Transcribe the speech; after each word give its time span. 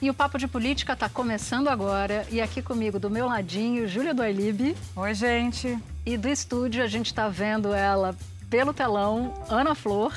E 0.00 0.10
o 0.10 0.14
Papo 0.14 0.38
de 0.38 0.46
Política 0.46 0.92
está 0.92 1.08
começando 1.08 1.68
agora. 1.68 2.26
E 2.30 2.40
aqui 2.40 2.60
comigo, 2.60 2.98
do 2.98 3.08
meu 3.08 3.26
ladinho, 3.26 3.88
Júlia 3.88 4.12
Doilib. 4.12 4.76
Oi, 4.94 5.14
gente. 5.14 5.78
E 6.04 6.18
do 6.18 6.28
estúdio, 6.28 6.82
a 6.82 6.86
gente 6.86 7.06
está 7.06 7.28
vendo 7.28 7.72
ela 7.72 8.14
pelo 8.50 8.74
telão, 8.74 9.32
Ana 9.48 9.74
Flor. 9.74 10.12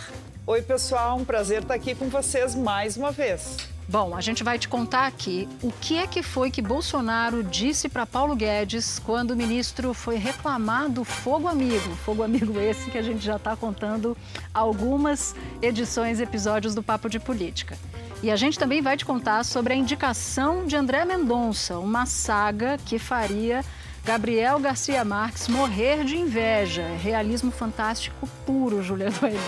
Oi, 0.46 0.62
pessoal. 0.62 1.18
Um 1.18 1.24
prazer 1.24 1.62
estar 1.62 1.76
aqui 1.76 1.96
com 1.96 2.10
vocês 2.10 2.56
mais 2.56 2.98
uma 2.98 3.12
vez. 3.12 3.56
Bom, 3.90 4.16
a 4.16 4.22
gente 4.22 4.44
vai 4.44 4.60
te 4.60 4.70
contar 4.70 5.08
aqui 5.08 5.50
o 5.64 5.72
que 5.72 5.98
é 5.98 6.06
que 6.06 6.22
foi 6.22 6.52
que 6.52 6.62
Bolsonaro 6.62 7.44
disse 7.44 7.90
para 7.90 8.06
Paulo 8.06 8.36
Guedes 8.36 9.00
quando 9.00 9.32
o 9.32 9.36
ministro 9.36 9.96
foi 9.96 10.16
reclamar 10.16 10.88
do 10.88 11.04
fogo 11.04 11.48
amigo. 11.48 11.96
Fogo 12.06 12.22
amigo 12.22 12.60
esse 12.60 12.92
que 12.92 13.00
a 13.00 13.02
gente 13.02 13.26
já 13.26 13.38
está 13.38 13.56
contando 13.56 14.16
algumas 14.54 15.34
edições, 15.60 16.20
episódios 16.20 16.76
do 16.76 16.84
Papo 16.84 17.10
de 17.10 17.20
Política. 17.20 17.80
E 18.22 18.30
a 18.30 18.36
gente 18.36 18.60
também 18.60 18.80
vai 18.80 18.96
te 18.96 19.04
contar 19.04 19.44
sobre 19.44 19.74
a 19.74 19.76
indicação 19.76 20.68
de 20.68 20.76
André 20.76 21.04
Mendonça, 21.04 21.80
uma 21.80 22.06
saga 22.06 22.78
que 22.86 23.00
faria 23.00 23.66
Gabriel 24.06 24.60
Garcia 24.60 25.04
Marques 25.04 25.48
morrer 25.48 26.04
de 26.04 26.16
inveja. 26.16 26.86
Realismo 27.02 27.50
fantástico 27.50 28.30
puro, 28.46 28.84
Julia 28.84 29.10
Doyle. 29.10 29.40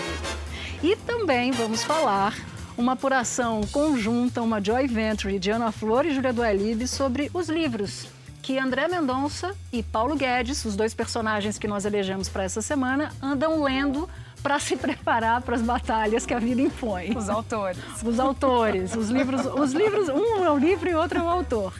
E 0.82 0.96
também 0.96 1.52
vamos 1.52 1.84
falar 1.84 2.34
uma 2.76 2.92
apuração 2.92 3.60
conjunta, 3.72 4.42
uma 4.42 4.62
joy 4.62 4.86
venture 4.86 5.38
de 5.38 5.50
Ana 5.50 5.72
Flor 5.72 6.06
e 6.06 6.14
Julia 6.14 6.32
Duelib 6.32 6.86
sobre 6.86 7.30
os 7.32 7.48
livros 7.48 8.06
que 8.42 8.58
André 8.58 8.88
Mendonça 8.88 9.54
e 9.72 9.84
Paulo 9.84 10.16
Guedes, 10.16 10.64
os 10.64 10.74
dois 10.74 10.92
personagens 10.92 11.58
que 11.58 11.68
nós 11.68 11.84
elegemos 11.84 12.28
para 12.28 12.42
essa 12.42 12.60
semana, 12.60 13.12
andam 13.22 13.62
lendo 13.62 14.08
para 14.42 14.58
se 14.58 14.74
preparar 14.76 15.40
para 15.42 15.54
as 15.54 15.62
batalhas 15.62 16.26
que 16.26 16.34
a 16.34 16.40
vida 16.40 16.60
impõe. 16.60 17.16
Os 17.16 17.28
autores. 17.28 17.78
Os 18.04 18.18
autores, 18.18 18.96
os 18.96 19.08
livros, 19.10 19.46
os 19.46 19.72
livros, 19.72 20.08
um 20.08 20.44
é 20.44 20.50
o 20.50 20.58
livro 20.58 20.90
e 20.90 20.94
outro 20.94 21.20
é 21.20 21.22
o 21.22 21.28
autor. 21.28 21.72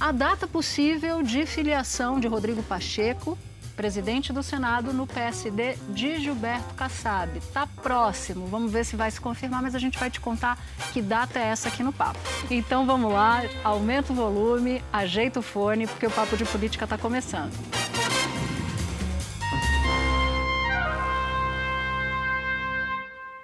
A 0.00 0.12
data 0.12 0.46
possível 0.46 1.22
de 1.22 1.44
filiação 1.44 2.18
de 2.18 2.26
Rodrigo 2.26 2.62
Pacheco, 2.62 3.36
presidente 3.80 4.30
do 4.30 4.42
Senado 4.42 4.92
no 4.92 5.06
PSD 5.06 5.74
de 5.88 6.18
Gilberto 6.18 6.74
Kassab. 6.74 7.38
Está 7.38 7.66
próximo, 7.66 8.46
vamos 8.46 8.70
ver 8.70 8.84
se 8.84 8.94
vai 8.94 9.10
se 9.10 9.18
confirmar, 9.18 9.62
mas 9.62 9.74
a 9.74 9.78
gente 9.78 9.98
vai 9.98 10.10
te 10.10 10.20
contar 10.20 10.58
que 10.92 11.00
data 11.00 11.38
é 11.38 11.44
essa 11.44 11.68
aqui 11.68 11.82
no 11.82 11.90
papo. 11.90 12.18
Então 12.50 12.84
vamos 12.84 13.10
lá, 13.10 13.40
aumenta 13.64 14.12
o 14.12 14.14
volume, 14.14 14.84
ajeita 14.92 15.40
o 15.40 15.42
fone, 15.42 15.86
porque 15.86 16.06
o 16.06 16.10
papo 16.10 16.36
de 16.36 16.44
política 16.44 16.84
está 16.84 16.98
começando. 16.98 17.54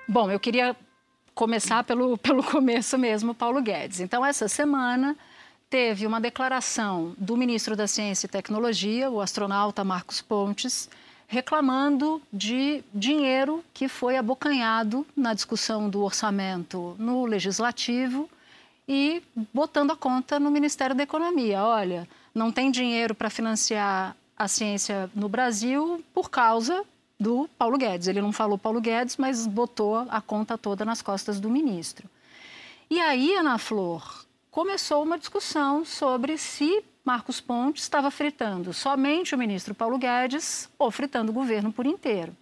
Bom, 0.07 0.31
eu 0.31 0.39
queria 0.39 0.77
começar 1.34 1.83
pelo, 1.83 2.19
pelo 2.19 2.45
começo 2.45 2.98
mesmo, 2.98 3.35
Paulo 3.35 3.63
Guedes. 3.63 4.01
Então, 4.01 4.23
essa 4.23 4.48
semana 4.48 5.17
teve 5.68 6.06
uma 6.06 6.20
declaração 6.20 7.14
do 7.18 7.36
ministro 7.36 7.74
da 7.74 7.86
Ciência 7.86 8.27
e 8.27 8.30
Tecnologia, 8.30 9.10
o 9.10 9.20
astronauta 9.20 9.82
Marcos 9.84 10.22
Pontes, 10.22 10.88
reclamando 11.28 12.22
de 12.32 12.84
dinheiro 12.94 13.64
que 13.74 13.88
foi 13.88 14.16
abocanhado 14.16 15.04
na 15.16 15.34
discussão 15.34 15.90
do 15.90 16.02
orçamento 16.02 16.94
no 16.98 17.24
legislativo 17.24 18.30
e 18.88 19.22
botando 19.52 19.90
a 19.90 19.96
conta 19.96 20.38
no 20.38 20.50
Ministério 20.50 20.94
da 20.94 21.02
Economia. 21.02 21.64
Olha, 21.64 22.08
não 22.33 22.52
tem 22.52 22.70
dinheiro 22.70 23.14
para 23.14 23.28
financiar 23.28 24.16
a 24.38 24.46
ciência 24.46 25.10
no 25.14 25.28
Brasil 25.28 26.04
por 26.14 26.30
causa 26.30 26.84
do 27.18 27.48
Paulo 27.58 27.77
Guedes. 27.77 28.06
Ele 28.06 28.20
não 28.20 28.33
falou 28.33 28.56
Paulo 28.56 28.80
Guedes, 28.80 29.16
mas 29.16 29.46
botou 29.46 30.06
a 30.08 30.20
conta 30.20 30.56
toda 30.56 30.84
nas 30.84 31.02
costas 31.02 31.40
do 31.40 31.50
ministro. 31.50 32.08
E 32.88 33.00
aí, 33.00 33.34
Ana 33.34 33.58
Flor, 33.58 34.26
começou 34.56 35.02
uma 35.02 35.18
discussão 35.18 35.84
sobre 35.84 36.39
se 36.39 36.83
Marcos 37.05 37.42
Pontes 37.42 37.83
estava 37.83 38.11
fritando 38.11 38.72
somente 38.72 39.34
o 39.34 39.39
ministro 39.39 39.74
Paulo 39.74 39.98
Guedes 39.98 40.67
ou 40.78 40.90
fritando 40.90 41.30
o 41.30 41.34
governo 41.34 41.70
por 41.70 41.84
inteiro. 41.84 42.34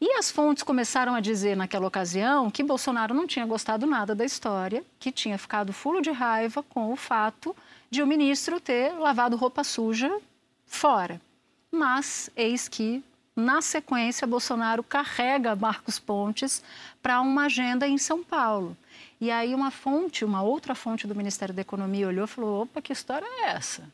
E 0.00 0.12
as 0.12 0.30
fontes 0.30 0.62
começaram 0.62 1.12
a 1.12 1.18
dizer 1.18 1.56
naquela 1.56 1.88
ocasião 1.88 2.52
que 2.52 2.62
Bolsonaro 2.62 3.12
não 3.12 3.26
tinha 3.26 3.44
gostado 3.46 3.84
nada 3.84 4.14
da 4.14 4.24
história, 4.24 4.84
que 5.00 5.10
tinha 5.10 5.36
ficado 5.36 5.72
fulo 5.72 6.00
de 6.00 6.12
raiva 6.12 6.62
com 6.62 6.92
o 6.92 6.96
fato 6.96 7.54
de 7.90 8.00
o 8.00 8.06
ministro 8.06 8.60
ter 8.60 8.92
lavado 8.92 9.34
roupa 9.34 9.64
suja 9.64 10.16
fora. 10.64 11.20
Mas 11.68 12.30
eis 12.36 12.68
que 12.68 13.02
na 13.34 13.60
sequência, 13.60 14.28
Bolsonaro 14.28 14.84
carrega 14.84 15.56
Marcos 15.56 15.98
Pontes 15.98 16.62
para 17.02 17.20
uma 17.20 17.46
agenda 17.46 17.88
em 17.88 17.98
São 17.98 18.22
Paulo. 18.22 18.76
E 19.20 19.30
aí 19.30 19.54
uma 19.54 19.70
fonte, 19.70 20.24
uma 20.24 20.42
outra 20.42 20.74
fonte 20.74 21.06
do 21.06 21.14
Ministério 21.14 21.54
da 21.54 21.62
Economia 21.62 22.08
olhou 22.08 22.24
e 22.24 22.28
falou: 22.28 22.62
opa, 22.62 22.82
que 22.82 22.92
história 22.92 23.26
é 23.26 23.50
essa? 23.50 23.88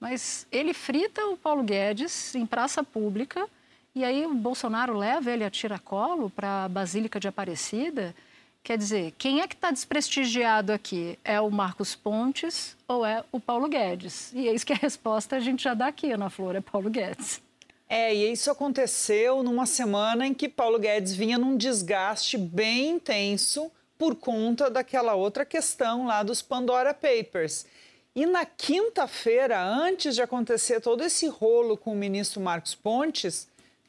Mas 0.00 0.46
ele 0.52 0.72
frita 0.72 1.26
o 1.26 1.36
Paulo 1.36 1.62
Guedes 1.62 2.34
em 2.34 2.46
praça 2.46 2.84
pública 2.84 3.48
e 3.94 4.04
aí 4.04 4.24
o 4.24 4.34
Bolsonaro 4.34 4.96
leva 4.96 5.30
ele 5.30 5.44
a 5.44 5.50
tiracolo 5.50 6.30
para 6.30 6.64
a 6.64 6.68
Basílica 6.68 7.18
de 7.18 7.26
Aparecida. 7.26 8.14
Quer 8.62 8.78
dizer, 8.78 9.12
quem 9.18 9.40
é 9.40 9.48
que 9.48 9.54
está 9.54 9.70
desprestigiado 9.70 10.72
aqui? 10.72 11.18
É 11.24 11.40
o 11.40 11.50
Marcos 11.50 11.94
Pontes 11.96 12.76
ou 12.86 13.04
é 13.04 13.24
o 13.32 13.40
Paulo 13.40 13.68
Guedes? 13.68 14.32
E 14.34 14.46
eis 14.46 14.62
que 14.62 14.72
a 14.72 14.76
resposta 14.76 15.36
a 15.36 15.40
gente 15.40 15.64
já 15.64 15.74
dá 15.74 15.86
aqui, 15.86 16.12
Ana 16.12 16.30
Flor, 16.30 16.54
é 16.54 16.60
Paulo 16.60 16.90
Guedes. 16.90 17.40
É, 17.88 18.14
e 18.14 18.30
isso 18.30 18.50
aconteceu 18.50 19.42
numa 19.42 19.64
semana 19.64 20.26
em 20.26 20.34
que 20.34 20.48
Paulo 20.48 20.78
Guedes 20.78 21.14
vinha 21.14 21.38
num 21.38 21.56
desgaste 21.56 22.36
bem 22.36 22.90
intenso 22.90 23.68
por 23.98 24.14
conta 24.14 24.70
daquela 24.70 25.14
outra 25.14 25.44
questão 25.44 26.06
lá 26.06 26.22
dos 26.22 26.40
Pandora 26.40 26.94
Papers. 26.94 27.66
E 28.14 28.24
na 28.24 28.46
quinta-feira, 28.46 29.60
antes 29.60 30.14
de 30.14 30.22
acontecer 30.22 30.80
todo 30.80 31.04
esse 31.04 31.26
rolo 31.26 31.76
com 31.76 31.92
o 31.92 31.96
ministro 31.96 32.40
Marcos 32.40 32.74
Pontes, 32.74 33.48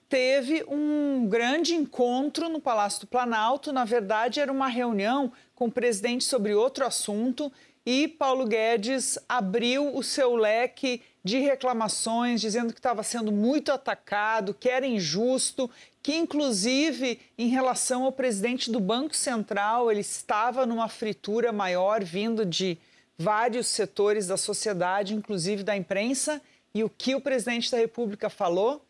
teve 0.09 0.65
um 0.67 1.27
grande 1.29 1.75
encontro 1.75 2.49
no 2.49 2.59
Palácio 2.59 3.01
do 3.01 3.07
Planalto. 3.07 3.71
Na 3.71 3.85
verdade, 3.85 4.39
era 4.39 4.51
uma 4.51 4.67
reunião 4.67 5.31
com 5.55 5.67
o 5.67 5.71
presidente 5.71 6.23
sobre 6.23 6.53
outro 6.53 6.85
assunto 6.85 7.51
e 7.85 8.07
Paulo 8.07 8.45
Guedes 8.45 9.17
abriu 9.27 9.95
o 9.95 10.03
seu 10.03 10.35
leque 10.35 11.01
de 11.23 11.39
reclamações, 11.39 12.41
dizendo 12.41 12.73
que 12.73 12.79
estava 12.79 13.03
sendo 13.03 13.31
muito 13.31 13.71
atacado, 13.71 14.53
que 14.53 14.69
era 14.69 14.85
injusto, 14.85 15.69
que 16.01 16.15
inclusive 16.15 17.19
em 17.37 17.49
relação 17.49 18.03
ao 18.03 18.11
presidente 18.11 18.71
do 18.71 18.79
Banco 18.79 19.15
Central, 19.15 19.91
ele 19.91 19.99
estava 19.99 20.65
numa 20.65 20.87
fritura 20.87 21.51
maior 21.51 22.03
vindo 22.03 22.45
de 22.45 22.77
vários 23.17 23.67
setores 23.67 24.27
da 24.27 24.37
sociedade, 24.37 25.13
inclusive 25.13 25.61
da 25.61 25.75
imprensa. 25.75 26.41
E 26.73 26.83
o 26.83 26.89
que 26.89 27.15
o 27.15 27.21
presidente 27.21 27.69
da 27.69 27.77
República 27.77 28.29
falou? 28.29 28.81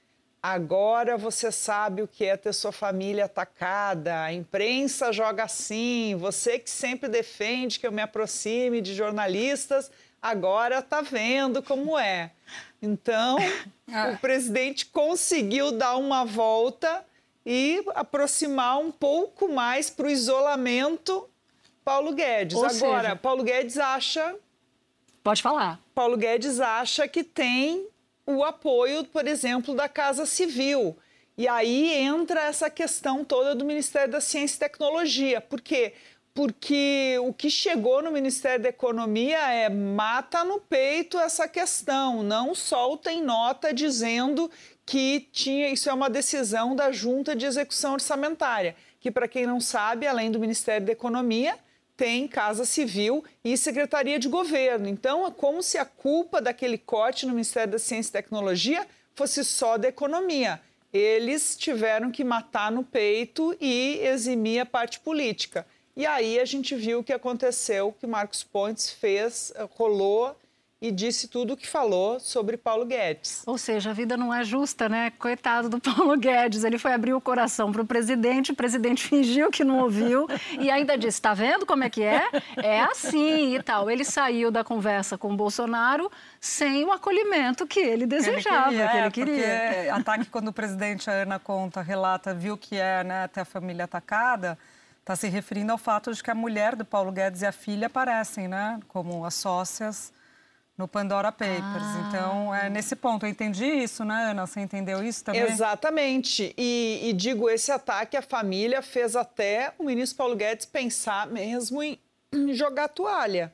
Agora 0.41 1.17
você 1.17 1.51
sabe 1.51 2.01
o 2.01 2.07
que 2.07 2.23
é 2.23 2.37
ter 2.37 2.53
sua 2.53 2.71
família 2.71 3.25
atacada. 3.25 4.23
A 4.23 4.31
imprensa 4.31 5.11
joga 5.11 5.43
assim. 5.43 6.15
Você 6.15 6.59
que 6.59 6.69
sempre 6.69 7.09
defende 7.09 7.79
que 7.79 7.87
eu 7.87 7.91
me 7.91 8.01
aproxime 8.01 8.79
de 8.79 8.93
jornalistas, 8.93 9.91
agora 10.21 10.79
está 10.79 11.01
vendo 11.01 11.61
como 11.61 11.97
é. 11.97 12.31
Então, 12.81 13.37
ah. 13.91 14.11
o 14.13 14.17
presidente 14.17 14.85
conseguiu 14.85 15.71
dar 15.71 15.97
uma 15.97 16.25
volta 16.25 17.05
e 17.45 17.83
aproximar 17.95 18.79
um 18.79 18.91
pouco 18.91 19.47
mais 19.47 19.89
para 19.89 20.07
o 20.07 20.09
isolamento 20.09 21.27
Paulo 21.83 22.13
Guedes. 22.13 22.55
Ou 22.55 22.65
agora, 22.65 23.01
seja... 23.01 23.15
Paulo 23.15 23.43
Guedes 23.43 23.77
acha. 23.77 24.35
Pode 25.23 25.41
falar. 25.41 25.79
Paulo 25.95 26.15
Guedes 26.17 26.59
acha 26.59 27.07
que 27.07 27.23
tem 27.23 27.87
o 28.25 28.43
apoio, 28.43 29.03
por 29.05 29.27
exemplo, 29.27 29.73
da 29.75 29.89
Casa 29.89 30.25
Civil. 30.25 30.95
E 31.35 31.47
aí 31.47 31.93
entra 31.93 32.41
essa 32.41 32.69
questão 32.69 33.25
toda 33.25 33.55
do 33.55 33.65
Ministério 33.65 34.11
da 34.11 34.21
Ciência 34.21 34.57
e 34.57 34.59
Tecnologia, 34.59 35.41
porque 35.41 35.93
porque 36.33 37.17
o 37.21 37.33
que 37.33 37.49
chegou 37.49 38.01
no 38.01 38.11
Ministério 38.11 38.63
da 38.63 38.69
Economia 38.69 39.39
é 39.51 39.69
mata 39.69 40.43
no 40.43 40.59
peito 40.59 41.17
essa 41.19 41.47
questão, 41.47 42.23
não 42.23 42.55
soltem 42.55 43.21
nota 43.21 43.73
dizendo 43.73 44.49
que 44.85 45.27
tinha 45.31 45.69
isso 45.69 45.89
é 45.89 45.93
uma 45.93 46.09
decisão 46.09 46.75
da 46.75 46.91
Junta 46.91 47.35
de 47.35 47.45
Execução 47.45 47.93
Orçamentária, 47.93 48.75
que 48.99 49.11
para 49.11 49.27
quem 49.27 49.45
não 49.45 49.59
sabe, 49.59 50.07
além 50.07 50.31
do 50.31 50.39
Ministério 50.39 50.85
da 50.85 50.91
Economia, 50.91 51.57
tem 51.99 52.29
Casa 52.29 52.63
Civil 52.63 53.23
e 53.43 53.57
Secretaria 53.57 54.17
de 54.17 54.29
Governo. 54.29 54.87
Então, 54.87 55.27
é 55.27 55.31
como 55.31 55.61
se 55.61 55.77
a 55.77 55.83
culpa 55.83 56.41
daquele 56.41 56.77
corte 56.77 57.25
no 57.25 57.33
Ministério 57.33 57.73
da 57.73 57.77
Ciência 57.77 58.09
e 58.09 58.13
Tecnologia 58.13 58.87
fosse 59.13 59.43
só 59.43 59.77
da 59.77 59.89
economia. 59.89 60.61
Eles 60.93 61.57
tiveram 61.57 62.09
que 62.09 62.23
matar 62.23 62.71
no 62.71 62.85
peito 62.85 63.53
e 63.59 63.99
eximir 64.01 64.61
a 64.61 64.65
parte 64.65 65.01
política. 65.01 65.67
E 65.99 66.05
aí 66.05 66.39
a 66.39 66.45
gente 66.45 66.75
viu 66.75 66.99
o 66.99 67.03
que 67.03 67.11
aconteceu, 67.11 67.93
que 67.99 68.07
Marcos 68.07 68.41
Pontes 68.41 68.89
fez, 68.89 69.51
rolou 69.71 70.33
e 70.81 70.91
disse 70.91 71.27
tudo 71.27 71.55
o 71.55 71.57
que 71.57 71.67
falou 71.67 72.21
sobre 72.21 72.55
Paulo 72.55 72.85
Guedes. 72.85 73.43
Ou 73.45 73.57
seja, 73.57 73.89
a 73.89 73.93
vida 73.93 74.15
não 74.15 74.33
é 74.33 74.41
justa, 74.45 74.87
né? 74.87 75.11
Coitado 75.19 75.67
do 75.67 75.77
Paulo 75.83 76.17
Guedes. 76.17 76.63
Ele 76.63 76.77
foi 76.77 76.93
abrir 76.93 77.13
o 77.13 77.19
coração 77.19 77.69
para 77.73 77.81
o 77.81 77.85
presidente, 77.85 78.53
o 78.53 78.55
presidente 78.55 79.03
fingiu 79.09 79.51
que 79.51 79.65
não 79.65 79.79
ouviu 79.79 80.25
e 80.57 80.71
ainda 80.71 80.97
disse: 80.97 81.17
está 81.17 81.33
vendo 81.33 81.65
como 81.65 81.83
é 81.83 81.89
que 81.89 82.01
é? 82.01 82.29
É 82.55 82.79
assim 82.79 83.57
e 83.57 83.61
tal. 83.61 83.91
Ele 83.91 84.05
saiu 84.05 84.49
da 84.49 84.63
conversa 84.63 85.17
com 85.17 85.33
o 85.33 85.35
Bolsonaro 85.35 86.09
sem 86.39 86.85
o 86.85 86.93
acolhimento 86.93 87.67
que 87.67 87.81
ele 87.81 88.05
desejava, 88.05 88.69
que 88.69 88.75
ele 88.77 89.11
queria. 89.11 89.11
Que 89.11 89.19
ele 89.19 89.41
é, 89.41 89.69
queria. 89.73 89.95
ataque 89.95 90.25
quando 90.27 90.47
o 90.47 90.53
presidente, 90.53 91.09
a 91.09 91.13
Ana 91.23 91.39
Conta, 91.39 91.81
relata, 91.81 92.33
viu 92.33 92.57
que 92.57 92.77
é 92.77 93.03
né, 93.03 93.25
até 93.25 93.41
a 93.41 93.45
família 93.45 93.83
atacada 93.83 94.57
está 95.09 95.15
se 95.15 95.27
referindo 95.27 95.71
ao 95.71 95.77
fato 95.79 96.13
de 96.13 96.21
que 96.21 96.29
a 96.29 96.35
mulher 96.35 96.75
do 96.75 96.85
Paulo 96.85 97.11
Guedes 97.11 97.41
e 97.41 97.45
a 97.47 97.51
filha 97.51 97.87
aparecem, 97.87 98.47
né, 98.47 98.79
como 98.87 99.25
as 99.25 99.33
sócias 99.33 100.13
no 100.77 100.87
Pandora 100.87 101.31
Papers. 101.31 101.57
Ah. 101.63 102.05
Então, 102.07 102.55
é 102.55 102.69
nesse 102.69 102.95
ponto. 102.95 103.25
Eu 103.25 103.29
entendi 103.29 103.65
isso, 103.65 104.05
né, 104.05 104.29
Ana? 104.29 104.45
Você 104.45 104.61
entendeu 104.61 105.03
isso 105.03 105.23
também? 105.23 105.41
Exatamente. 105.41 106.53
E, 106.55 107.09
e 107.09 107.13
digo, 107.13 107.49
esse 107.49 107.71
ataque 107.71 108.15
à 108.15 108.21
família 108.21 108.83
fez 108.83 109.15
até 109.15 109.73
o 109.79 109.83
ministro 109.83 110.15
Paulo 110.15 110.35
Guedes 110.35 110.67
pensar 110.67 111.25
mesmo 111.25 111.81
em, 111.81 111.99
jogar 112.53 112.87
toalha. 112.87 113.51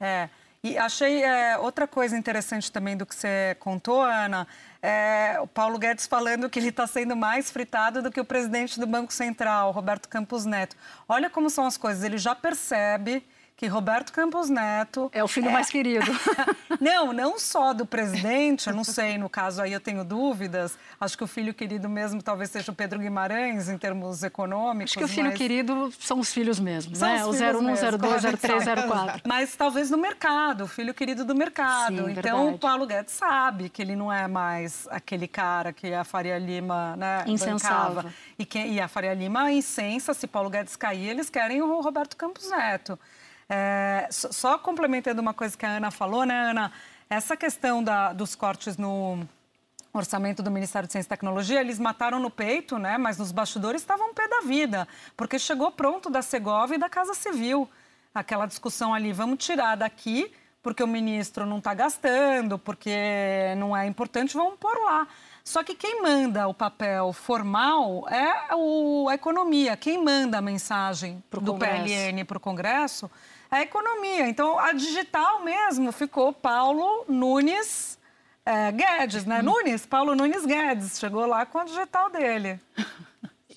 É. 0.00 0.30
E 0.64 0.78
achei 0.78 1.22
é, 1.22 1.58
outra 1.58 1.86
coisa 1.86 2.16
interessante 2.16 2.72
também 2.72 2.96
do 2.96 3.04
que 3.04 3.14
você 3.14 3.54
contou, 3.60 4.00
Ana, 4.00 4.48
é, 4.82 5.38
o 5.40 5.46
Paulo 5.46 5.78
Guedes 5.78 6.06
falando 6.06 6.48
que 6.48 6.58
ele 6.58 6.68
está 6.68 6.86
sendo 6.86 7.16
mais 7.16 7.50
fritado 7.50 8.02
do 8.02 8.10
que 8.10 8.20
o 8.20 8.24
presidente 8.24 8.78
do 8.78 8.86
Banco 8.86 9.12
Central, 9.12 9.72
Roberto 9.72 10.08
Campos 10.08 10.44
Neto. 10.44 10.76
Olha 11.08 11.30
como 11.30 11.50
são 11.50 11.66
as 11.66 11.76
coisas, 11.76 12.02
ele 12.02 12.18
já 12.18 12.34
percebe 12.34 13.24
que 13.56 13.66
Roberto 13.66 14.12
Campos 14.12 14.50
Neto... 14.50 15.10
É 15.14 15.24
o 15.24 15.28
filho 15.28 15.48
é... 15.48 15.52
mais 15.52 15.70
querido. 15.70 16.06
não, 16.78 17.12
não 17.12 17.38
só 17.38 17.72
do 17.72 17.86
presidente, 17.86 18.68
eu 18.68 18.74
não 18.74 18.84
sei, 18.84 19.16
no 19.16 19.30
caso 19.30 19.62
aí 19.62 19.72
eu 19.72 19.80
tenho 19.80 20.04
dúvidas. 20.04 20.78
Acho 21.00 21.16
que 21.16 21.24
o 21.24 21.26
filho 21.26 21.54
querido 21.54 21.88
mesmo 21.88 22.22
talvez 22.22 22.50
seja 22.50 22.70
o 22.70 22.74
Pedro 22.74 22.98
Guimarães, 22.98 23.70
em 23.70 23.78
termos 23.78 24.22
econômicos. 24.22 24.92
Acho 24.92 24.98
que 24.98 25.04
o 25.04 25.08
filho 25.08 25.30
mas... 25.30 25.38
querido 25.38 25.90
são 25.98 26.20
os 26.20 26.30
filhos 26.32 26.60
mesmos, 26.60 26.98
são 26.98 27.08
né? 27.08 27.24
O 27.24 27.30
01, 27.30 27.98
02, 27.98 28.38
03, 28.40 28.64
04. 28.86 29.22
Mas 29.26 29.56
talvez 29.56 29.90
no 29.90 29.96
mercado, 29.96 30.64
o 30.64 30.68
filho 30.68 30.92
querido 30.92 31.24
do 31.24 31.34
mercado. 31.34 32.04
Sim, 32.04 32.10
então 32.10 32.38
verdade. 32.38 32.54
o 32.54 32.58
Paulo 32.58 32.86
Guedes 32.86 33.14
sabe 33.14 33.70
que 33.70 33.80
ele 33.80 33.96
não 33.96 34.12
é 34.12 34.28
mais 34.28 34.86
aquele 34.90 35.26
cara 35.26 35.72
que 35.72 35.94
a 35.94 36.04
Faria 36.04 36.38
Lima 36.38 36.94
né, 36.96 37.24
Incensava. 37.26 38.12
E, 38.38 38.44
que, 38.44 38.58
e 38.58 38.78
a 38.78 38.86
Faria 38.86 39.14
Lima 39.14 39.50
incensa, 39.50 40.12
se 40.12 40.26
Paulo 40.26 40.50
Guedes 40.50 40.76
cair, 40.76 41.08
eles 41.08 41.30
querem 41.30 41.62
o 41.62 41.80
Roberto 41.80 42.18
Campos 42.18 42.50
Neto. 42.50 42.98
É, 43.48 44.08
só 44.10 44.58
complementando 44.58 45.20
uma 45.20 45.32
coisa 45.32 45.56
que 45.56 45.64
a 45.64 45.76
Ana 45.76 45.90
falou, 45.90 46.24
né, 46.24 46.50
Ana? 46.50 46.72
Essa 47.08 47.36
questão 47.36 47.82
da, 47.82 48.12
dos 48.12 48.34
cortes 48.34 48.76
no 48.76 49.26
orçamento 49.92 50.42
do 50.42 50.50
Ministério 50.50 50.86
de 50.86 50.92
Ciência 50.92 51.08
e 51.08 51.10
Tecnologia, 51.10 51.60
eles 51.60 51.78
mataram 51.78 52.18
no 52.18 52.30
peito, 52.30 52.78
né? 52.78 52.98
Mas 52.98 53.18
nos 53.18 53.32
bastidores 53.32 53.80
estavam 53.80 54.10
um 54.10 54.14
pé 54.14 54.28
da 54.28 54.40
vida, 54.40 54.86
porque 55.16 55.38
chegou 55.38 55.70
pronto 55.70 56.10
da 56.10 56.22
Segov 56.22 56.72
e 56.72 56.78
da 56.78 56.88
Casa 56.88 57.14
Civil. 57.14 57.68
Aquela 58.14 58.46
discussão 58.46 58.92
ali, 58.92 59.12
vamos 59.12 59.44
tirar 59.44 59.76
daqui 59.76 60.32
porque 60.66 60.82
o 60.82 60.86
ministro 60.88 61.46
não 61.46 61.58
está 61.58 61.72
gastando, 61.74 62.58
porque 62.58 63.54
não 63.56 63.76
é 63.76 63.86
importante, 63.86 64.34
vamos 64.34 64.58
pôr 64.58 64.76
lá. 64.82 65.06
Só 65.44 65.62
que 65.62 65.76
quem 65.76 66.02
manda 66.02 66.48
o 66.48 66.52
papel 66.52 67.12
formal 67.12 68.04
é 68.08 68.52
o, 68.52 69.08
a 69.08 69.14
economia. 69.14 69.76
Quem 69.76 70.02
manda 70.02 70.38
a 70.38 70.40
mensagem 70.40 71.22
pro 71.30 71.40
do 71.40 71.52
Congresso. 71.52 71.84
PLN 71.84 72.24
para 72.24 72.36
o 72.36 72.40
Congresso 72.40 73.08
a 73.50 73.62
economia. 73.62 74.28
Então, 74.28 74.58
a 74.58 74.72
digital 74.72 75.42
mesmo 75.42 75.92
ficou 75.92 76.32
Paulo 76.32 77.04
Nunes 77.08 77.98
é, 78.44 78.70
Guedes, 78.70 79.24
né? 79.24 79.40
Hum. 79.40 79.44
Nunes, 79.44 79.84
Paulo 79.84 80.14
Nunes 80.14 80.46
Guedes, 80.46 80.98
chegou 80.98 81.26
lá 81.26 81.44
com 81.44 81.58
a 81.58 81.64
digital 81.64 82.10
dele. 82.10 82.60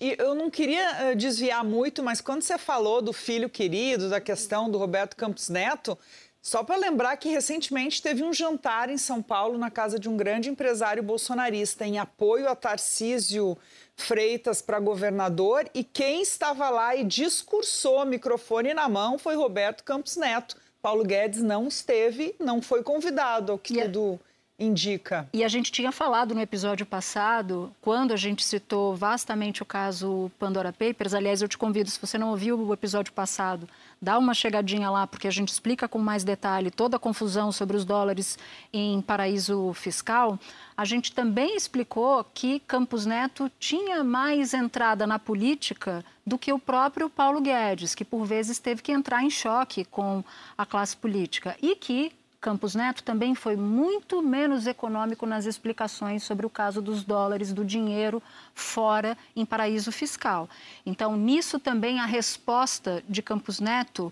E 0.02 0.16
eu 0.18 0.34
não 0.34 0.50
queria 0.50 1.12
uh, 1.12 1.16
desviar 1.18 1.62
muito, 1.62 2.02
mas 2.02 2.22
quando 2.22 2.42
você 2.42 2.58
falou 2.58 3.02
do 3.02 3.12
filho 3.12 3.50
querido, 3.50 4.10
da 4.10 4.22
questão 4.22 4.72
do 4.72 4.78
Roberto 4.78 5.14
Campos 5.14 5.50
Neto, 5.50 5.98
só 6.42 6.64
para 6.64 6.78
lembrar 6.78 7.18
que 7.18 7.28
recentemente 7.28 8.02
teve 8.02 8.24
um 8.24 8.32
jantar 8.32 8.90
em 8.90 8.98
São 8.98 9.22
Paulo 9.22 9.58
na 9.58 9.70
casa 9.70 10.00
de 10.00 10.08
um 10.08 10.16
grande 10.16 10.50
empresário 10.50 11.04
bolsonarista 11.04 11.86
em 11.86 12.00
apoio 12.00 12.48
a 12.48 12.56
Tarcísio 12.56 13.58
Freitas 14.02 14.62
para 14.62 14.80
governador 14.80 15.70
e 15.74 15.84
quem 15.84 16.22
estava 16.22 16.70
lá 16.70 16.96
e 16.96 17.04
discursou 17.04 18.06
microfone 18.06 18.74
na 18.74 18.88
mão 18.88 19.18
foi 19.18 19.36
Roberto 19.36 19.84
Campos 19.84 20.16
Neto. 20.16 20.56
Paulo 20.82 21.04
Guedes 21.04 21.44
não 21.44 21.68
esteve, 21.68 22.36
não 22.40 22.62
foi 22.62 22.82
convidado, 22.82 23.52
ao 23.52 23.60
que 23.60 23.80
e 23.80 23.88
tudo 23.88 24.20
indica. 24.60 25.28
E 25.34 25.44
a 25.44 25.48
gente 25.48 25.72
tinha 25.72 25.92
falado 25.92 26.36
no 26.36 26.42
episódio 26.42 26.86
passado, 26.86 27.72
quando 27.82 28.12
a 28.12 28.18
gente 28.18 28.44
citou 28.44 28.96
vastamente 28.96 29.64
o 29.64 29.66
caso 29.66 30.32
Pandora 30.38 30.74
Papers. 30.74 31.14
Aliás, 31.14 31.42
eu 31.42 31.48
te 31.48 31.58
convido, 31.58 31.90
se 31.90 32.00
você 32.00 32.18
não 32.18 32.30
ouviu 32.30 32.60
o 32.60 32.74
episódio 32.74 33.14
passado, 33.14 33.68
dá 34.02 34.18
uma 34.18 34.34
chegadinha 34.34 34.90
lá, 34.90 35.06
porque 35.06 35.28
a 35.28 35.32
gente 35.32 35.50
explica 35.50 35.88
com 35.88 36.00
mais 36.00 36.24
detalhe 36.24 36.72
toda 36.72 36.98
a 36.98 37.00
confusão 37.00 37.52
sobre 37.52 37.76
os 37.76 37.86
dólares 37.86 38.38
em 38.72 39.02
paraíso 39.02 39.74
fiscal. 39.74 40.40
A 40.76 40.86
gente 40.86 41.14
também 41.14 41.56
explicou 41.56 42.24
que 42.34 42.60
Campos 42.62 43.06
Neto 43.06 43.52
tinha 43.60 44.04
mais 44.04 44.54
entrada 44.54 45.06
na 45.06 45.20
política 45.20 46.04
do 46.26 46.38
que 46.38 46.54
o 46.54 46.60
próprio 46.60 47.10
Paulo 47.10 47.42
Guedes, 47.42 47.96
que 47.96 48.06
por 48.06 48.24
vezes 48.26 48.60
teve 48.60 48.82
que 48.82 48.92
entrar 48.92 49.24
em 49.24 49.30
choque 49.30 49.84
com 49.86 50.24
a 50.58 50.66
classe 50.66 50.96
política 50.96 51.58
e 51.62 51.76
que 51.76 52.12
Campos 52.42 52.74
Neto 52.74 53.04
também 53.04 53.36
foi 53.36 53.58
muito 53.58 54.22
menos 54.22 54.66
econômico 54.66 55.26
nas 55.26 55.46
explicações 55.46 56.24
sobre 56.24 56.46
o 56.46 56.50
caso 56.50 56.82
dos 56.82 57.04
dólares, 57.04 57.52
do 57.52 57.66
dinheiro 57.66 58.24
fora 58.54 59.18
em 59.36 59.46
paraíso 59.46 59.92
fiscal. 59.92 60.50
Então, 60.86 61.18
nisso 61.18 61.60
também 61.60 62.00
a 62.00 62.06
resposta 62.06 63.04
de 63.10 63.22
Campos 63.22 63.60
Neto, 63.60 64.12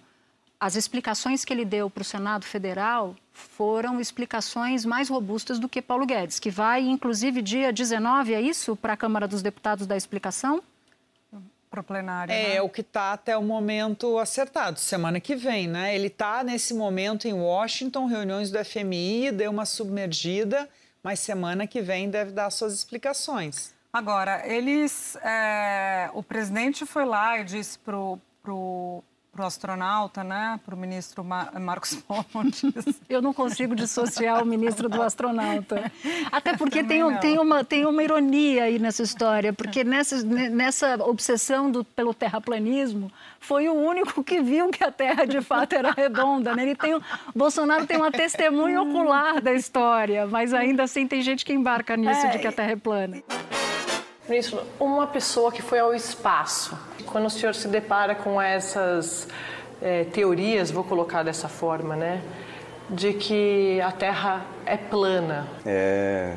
as 0.60 0.76
explicações 0.76 1.46
que 1.46 1.54
ele 1.54 1.64
deu 1.64 1.90
para 1.90 2.02
o 2.02 2.06
Senado 2.06 2.44
Federal 2.44 3.16
foram 3.32 4.00
explicações 4.02 4.84
mais 4.84 5.08
robustas 5.08 5.58
do 5.58 5.70
que 5.70 5.82
Paulo 5.82 6.06
Guedes, 6.06 6.40
que 6.40 6.50
vai, 6.50 6.82
inclusive, 6.82 7.42
dia 7.42 7.72
19, 7.72 8.34
é 8.34 8.42
isso, 8.42 8.76
para 8.76 8.94
a 8.94 8.98
Câmara 8.98 9.28
dos 9.28 9.42
Deputados 9.42 9.88
da 9.88 9.96
explicação? 9.96 10.62
Para 11.70 11.82
o 11.82 11.84
plenário. 11.84 12.32
É, 12.34 12.56
né? 12.56 12.62
o 12.62 12.70
que 12.70 12.82
está 12.82 13.14
até 13.14 13.38
o 13.38 13.44
momento 13.44 14.18
acertado, 14.18 14.80
semana 14.80 15.20
que 15.20 15.36
vem, 15.36 15.68
né? 15.68 15.96
Ele 15.96 16.08
está 16.08 16.44
nesse 16.44 16.74
momento 16.74 17.28
em 17.28 17.34
Washington, 17.34 18.06
reuniões 18.06 18.52
do 18.52 18.64
FMI, 18.64 19.32
deu 19.32 19.52
uma 19.52 19.66
submergida, 19.66 20.68
mas 21.04 21.20
semana 21.20 21.68
que 21.68 21.82
vem 21.82 22.10
deve 22.10 22.32
dar 22.32 22.50
suas 22.50 22.74
explicações. 22.74 23.74
Agora, 23.92 24.46
eles. 24.46 25.16
É, 25.24 26.10
o 26.14 26.22
presidente 26.22 26.86
foi 26.86 27.06
lá 27.06 27.40
e 27.40 27.44
disse 27.44 27.80
para 27.80 27.98
o 27.98 29.04
para 29.38 29.44
o 29.44 29.48
astronauta, 29.48 30.24
né? 30.24 30.60
Para 30.66 30.74
o 30.74 30.78
ministro 30.78 31.24
Mar 31.24 31.52
Marcos 31.60 31.94
Pontes. 32.34 32.74
Eu 33.08 33.22
não 33.22 33.32
consigo 33.32 33.76
dissociar 33.76 34.42
o 34.42 34.46
ministro 34.46 34.90
do 34.90 35.00
astronauta. 35.00 35.92
Até 36.32 36.58
porque 36.58 36.84
tem, 36.84 37.04
tem, 37.20 37.38
uma, 37.38 37.64
tem 37.64 37.86
uma 37.86 38.04
ironia 38.04 38.64
aí 38.64 38.80
nessa 38.80 39.04
história, 39.04 39.54
porque 39.54 39.84
nessa, 39.84 40.24
nessa 40.24 40.96
obsessão 41.04 41.70
do, 41.70 41.84
pelo 41.84 42.16
terraplanismo, 42.16 43.12
foi 43.40 43.70
o 43.70 43.74
único 43.74 44.24
que 44.24 44.42
viu 44.42 44.70
que 44.70 44.84
a 44.84 44.92
Terra 44.92 45.26
de 45.26 45.40
fato 45.40 45.74
era 45.74 45.92
redonda. 45.92 46.56
Né? 46.56 46.64
Ele 46.64 46.76
tem, 46.76 46.96
o 46.96 47.02
Bolsonaro 47.36 47.86
tem 47.86 47.98
uma 47.98 48.12
testemunha 48.12 48.82
ocular 48.82 49.40
da 49.40 49.54
história, 49.54 50.26
mas 50.26 50.52
ainda 50.52 50.84
assim 50.84 51.08
tem 51.08 51.22
gente 51.22 51.46
que 51.46 51.54
embarca 51.54 51.96
nisso 51.96 52.26
é, 52.26 52.30
de 52.32 52.40
que 52.40 52.48
a 52.48 52.52
Terra 52.52 52.72
é 52.72 52.76
plana. 52.76 53.22
Ministro, 54.28 54.62
uma 54.80 55.06
pessoa 55.06 55.52
que 55.52 55.62
foi 55.62 55.80
ao 55.80 55.94
espaço, 55.94 56.78
quando 57.08 57.26
o 57.26 57.30
senhor 57.30 57.56
se 57.56 57.68
depara 57.68 58.14
com 58.14 58.42
essas 58.42 59.28
é, 59.82 60.04
teorias, 60.06 60.70
vou 60.70 60.84
colocar 60.84 61.24
dessa 61.24 61.48
forma, 61.48 61.96
né, 61.96 62.22
de 62.90 63.14
que 63.14 63.82
a 63.82 63.92
Terra 63.92 64.46
é 64.66 64.78
plana. 64.78 65.48
É, 65.66 66.34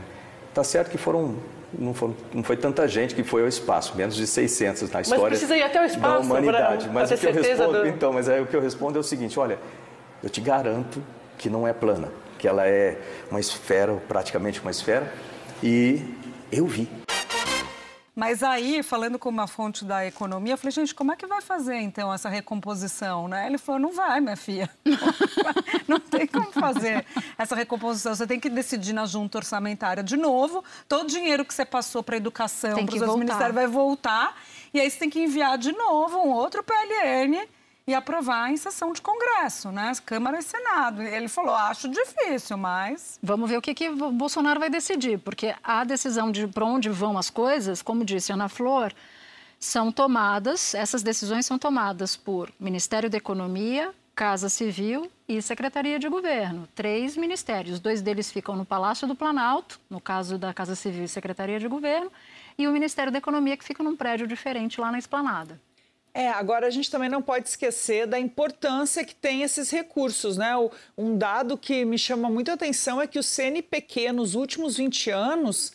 Tá 0.52 0.64
certo 0.64 0.90
que 0.90 0.98
foram 0.98 1.36
não 1.72 1.94
foi, 1.94 2.16
não 2.34 2.42
foi, 2.42 2.56
tanta 2.56 2.88
gente 2.88 3.14
que 3.14 3.22
foi 3.22 3.42
ao 3.42 3.48
espaço, 3.48 3.96
menos 3.96 4.16
de 4.16 4.26
600 4.26 4.90
na 4.90 5.00
história 5.02 5.22
mas 5.22 5.28
precisa 5.30 5.56
ir 5.56 5.62
até 5.62 5.80
o 5.80 5.84
espaço, 5.84 6.14
da 6.14 6.18
humanidade. 6.18 6.84
Pra, 6.86 6.92
mas 6.92 7.12
o 7.12 7.16
que 7.16 7.26
eu 7.26 7.32
respondo, 7.32 7.72
do... 7.72 7.86
então, 7.86 8.12
mas 8.12 8.28
aí 8.28 8.40
o 8.40 8.46
que 8.46 8.56
eu 8.56 8.60
respondo 8.60 8.98
é 8.98 9.00
o 9.00 9.04
seguinte, 9.04 9.38
olha, 9.38 9.56
eu 10.20 10.28
te 10.28 10.40
garanto 10.40 11.00
que 11.38 11.48
não 11.48 11.68
é 11.68 11.72
plana, 11.72 12.08
que 12.36 12.48
ela 12.48 12.66
é 12.66 12.98
uma 13.30 13.38
esfera, 13.38 13.94
praticamente 14.08 14.60
uma 14.60 14.72
esfera, 14.72 15.12
e 15.62 16.02
eu 16.50 16.66
vi. 16.66 16.88
Mas 18.20 18.42
aí, 18.42 18.82
falando 18.82 19.18
com 19.18 19.30
uma 19.30 19.46
fonte 19.46 19.82
da 19.82 20.04
economia, 20.04 20.52
eu 20.52 20.58
falei, 20.58 20.72
gente, 20.72 20.94
como 20.94 21.10
é 21.10 21.16
que 21.16 21.26
vai 21.26 21.40
fazer 21.40 21.76
então 21.76 22.12
essa 22.12 22.28
recomposição, 22.28 23.26
né? 23.26 23.46
Ele 23.46 23.56
falou, 23.56 23.80
não 23.80 23.92
vai, 23.92 24.20
minha 24.20 24.36
filha. 24.36 24.68
não 25.88 25.98
tem 25.98 26.26
como 26.26 26.52
fazer 26.52 27.06
essa 27.38 27.56
recomposição. 27.56 28.14
Você 28.14 28.26
tem 28.26 28.38
que 28.38 28.50
decidir 28.50 28.92
na 28.92 29.06
junta 29.06 29.38
orçamentária 29.38 30.02
de 30.02 30.18
novo. 30.18 30.62
Todo 30.86 31.04
o 31.04 31.06
dinheiro 31.06 31.46
que 31.46 31.54
você 31.54 31.64
passou 31.64 32.02
para 32.02 32.14
a 32.14 32.18
educação, 32.18 32.84
para 32.84 32.94
os 32.94 33.16
ministérios, 33.16 33.54
vai 33.54 33.66
voltar. 33.66 34.36
E 34.74 34.78
aí 34.78 34.90
você 34.90 34.98
tem 34.98 35.08
que 35.08 35.20
enviar 35.20 35.56
de 35.56 35.72
novo 35.72 36.18
um 36.18 36.28
outro 36.28 36.62
PLN 36.62 37.48
e 37.86 37.94
aprovar 37.94 38.50
em 38.50 38.56
sessão 38.56 38.92
de 38.92 39.02
Congresso, 39.02 39.72
né? 39.72 39.92
Câmara 40.04 40.38
e 40.38 40.42
Senado. 40.42 41.02
Ele 41.02 41.28
falou, 41.28 41.54
acho 41.54 41.88
difícil, 41.88 42.56
mas... 42.56 43.18
Vamos 43.22 43.48
ver 43.48 43.56
o 43.56 43.62
que, 43.62 43.74
que 43.74 43.88
o 43.88 44.12
Bolsonaro 44.12 44.60
vai 44.60 44.70
decidir, 44.70 45.18
porque 45.18 45.54
a 45.62 45.84
decisão 45.84 46.30
de 46.30 46.46
para 46.46 46.64
onde 46.64 46.88
vão 46.88 47.18
as 47.18 47.30
coisas, 47.30 47.82
como 47.82 48.04
disse 48.04 48.32
Ana 48.32 48.48
Flor, 48.48 48.92
são 49.58 49.92
tomadas, 49.92 50.74
essas 50.74 51.02
decisões 51.02 51.44
são 51.44 51.58
tomadas 51.58 52.16
por 52.16 52.50
Ministério 52.58 53.10
da 53.10 53.18
Economia, 53.18 53.92
Casa 54.14 54.48
Civil 54.48 55.10
e 55.26 55.40
Secretaria 55.40 55.98
de 55.98 56.08
Governo. 56.08 56.68
Três 56.74 57.16
ministérios. 57.16 57.80
Dois 57.80 58.02
deles 58.02 58.30
ficam 58.30 58.56
no 58.56 58.64
Palácio 58.64 59.06
do 59.08 59.14
Planalto, 59.14 59.80
no 59.88 60.00
caso 60.00 60.36
da 60.36 60.52
Casa 60.52 60.74
Civil 60.74 61.04
e 61.04 61.08
Secretaria 61.08 61.58
de 61.58 61.68
Governo, 61.68 62.10
e 62.58 62.68
o 62.68 62.72
Ministério 62.72 63.10
da 63.12 63.18
Economia, 63.18 63.56
que 63.56 63.64
fica 63.64 63.82
num 63.82 63.96
prédio 63.96 64.26
diferente 64.26 64.80
lá 64.80 64.92
na 64.92 64.98
Esplanada. 64.98 65.60
É, 66.12 66.28
agora 66.28 66.66
a 66.66 66.70
gente 66.70 66.90
também 66.90 67.08
não 67.08 67.22
pode 67.22 67.48
esquecer 67.48 68.06
da 68.06 68.18
importância 68.18 69.04
que 69.04 69.14
tem 69.14 69.42
esses 69.42 69.70
recursos, 69.70 70.36
né? 70.36 70.52
Um 70.98 71.16
dado 71.16 71.56
que 71.56 71.84
me 71.84 71.96
chama 71.96 72.28
muita 72.28 72.54
atenção 72.54 73.00
é 73.00 73.06
que 73.06 73.18
o 73.18 73.22
CNPq 73.22 74.12
nos 74.12 74.34
últimos 74.34 74.76
20 74.76 75.10
anos 75.10 75.72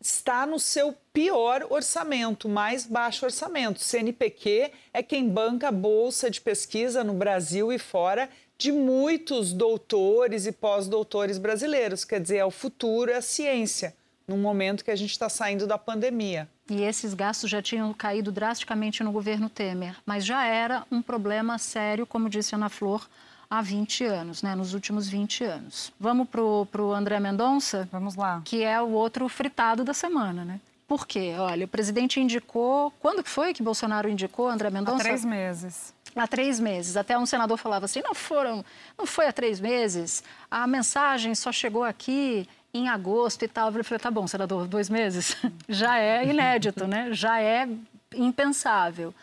está 0.00 0.46
no 0.46 0.60
seu 0.60 0.94
pior 1.12 1.66
orçamento, 1.68 2.48
mais 2.48 2.86
baixo 2.86 3.24
orçamento. 3.24 3.80
CNPq 3.80 4.70
é 4.92 5.02
quem 5.02 5.28
banca 5.28 5.68
a 5.68 5.72
bolsa 5.72 6.30
de 6.30 6.40
pesquisa 6.40 7.02
no 7.02 7.14
Brasil 7.14 7.72
e 7.72 7.78
fora 7.78 8.28
de 8.56 8.70
muitos 8.70 9.52
doutores 9.52 10.46
e 10.46 10.52
pós-doutores 10.52 11.38
brasileiros. 11.38 12.04
Quer 12.04 12.20
dizer, 12.20 12.36
é 12.36 12.44
o 12.44 12.50
futuro, 12.52 13.10
é 13.10 13.16
a 13.16 13.22
ciência, 13.22 13.96
num 14.28 14.38
momento 14.38 14.84
que 14.84 14.92
a 14.92 14.96
gente 14.96 15.10
está 15.10 15.28
saindo 15.28 15.66
da 15.66 15.76
pandemia. 15.76 16.48
E 16.68 16.82
esses 16.82 17.14
gastos 17.14 17.48
já 17.48 17.62
tinham 17.62 17.92
caído 17.92 18.32
drasticamente 18.32 19.02
no 19.04 19.12
governo 19.12 19.48
Temer, 19.48 19.96
mas 20.04 20.24
já 20.24 20.44
era 20.44 20.84
um 20.90 21.00
problema 21.00 21.58
sério, 21.58 22.06
como 22.06 22.28
disse 22.28 22.54
Ana 22.54 22.68
Flor, 22.68 23.08
há 23.48 23.62
20 23.62 24.04
anos, 24.04 24.42
né, 24.42 24.54
nos 24.54 24.74
últimos 24.74 25.08
20 25.08 25.44
anos. 25.44 25.92
Vamos 25.98 26.28
para 26.28 26.42
o 26.42 26.92
André 26.92 27.20
Mendonça? 27.20 27.88
Vamos 27.92 28.16
lá. 28.16 28.42
Que 28.44 28.64
é 28.64 28.80
o 28.80 28.90
outro 28.90 29.28
fritado 29.28 29.84
da 29.84 29.94
semana, 29.94 30.44
né? 30.44 30.60
Por 30.88 31.06
quê? 31.06 31.34
Olha, 31.38 31.64
o 31.64 31.68
presidente 31.68 32.20
indicou... 32.20 32.92
Quando 33.00 33.22
que 33.22 33.30
foi 33.30 33.52
que 33.52 33.62
Bolsonaro 33.62 34.08
indicou 34.08 34.48
André 34.48 34.70
Mendonça? 34.70 34.96
Há 34.96 35.04
três 35.04 35.24
meses. 35.24 35.94
Há 36.14 36.26
três 36.28 36.60
meses. 36.60 36.96
Até 36.96 37.18
um 37.18 37.26
senador 37.26 37.58
falava 37.58 37.86
assim, 37.86 38.00
não 38.02 38.14
foram... 38.14 38.64
Não 38.96 39.04
foi 39.04 39.26
há 39.26 39.32
três 39.32 39.60
meses. 39.60 40.22
A 40.48 40.66
mensagem 40.66 41.34
só 41.34 41.50
chegou 41.50 41.82
aqui 41.82 42.48
em 42.76 42.88
agosto 42.88 43.44
e 43.44 43.48
tal. 43.48 43.72
Eu 43.72 43.84
falei, 43.84 43.98
tá 43.98 44.10
bom, 44.10 44.26
senador, 44.26 44.66
dois 44.66 44.88
meses? 44.88 45.36
Já 45.68 45.98
é 45.98 46.26
inédito, 46.26 46.86
né? 46.86 47.12
Já 47.12 47.40
é 47.40 47.68
impensável. 48.14 49.14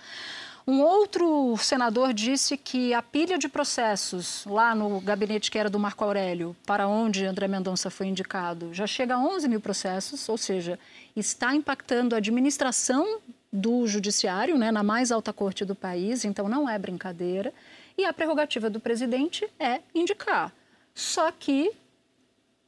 Um 0.66 0.82
outro 0.82 1.58
senador 1.58 2.14
disse 2.14 2.56
que 2.56 2.94
a 2.94 3.02
pilha 3.02 3.38
de 3.38 3.50
processos 3.50 4.46
lá 4.46 4.74
no 4.74 5.02
gabinete 5.02 5.52
que 5.52 5.60
era 5.60 5.70
do 5.70 5.78
Marco 5.78 6.06
Aurélio, 6.06 6.56
para 6.66 6.88
onde 6.88 7.26
André 7.26 7.50
Mendonça 7.50 7.90
foi 7.90 8.08
indicado, 8.08 8.74
já 8.74 8.88
chega 8.88 9.16
a 9.16 9.20
11 9.20 9.50
mil 9.50 9.60
processos, 9.60 10.30
ou 10.30 10.38
seja, 10.38 10.80
está 11.18 11.54
impactando 11.54 12.16
a 12.16 12.20
administração 12.20 13.20
do 13.52 13.86
judiciário, 13.86 14.58
né, 14.58 14.72
na 14.72 14.82
mais 14.82 15.12
alta 15.12 15.34
corte 15.34 15.66
do 15.66 15.76
país, 15.76 16.24
então 16.24 16.48
não 16.48 16.68
é 16.68 16.80
brincadeira. 16.80 17.54
E 17.98 18.06
a 18.06 18.14
prerrogativa 18.14 18.70
do 18.70 18.80
presidente 18.80 19.48
é 19.60 19.82
indicar. 19.94 20.52
Só 20.96 21.30
que, 21.30 21.72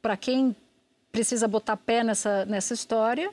para 0.02 0.16
quem 0.18 0.54
precisa 1.16 1.48
botar 1.48 1.78
pé 1.78 2.04
nessa, 2.04 2.44
nessa 2.44 2.74
história. 2.74 3.30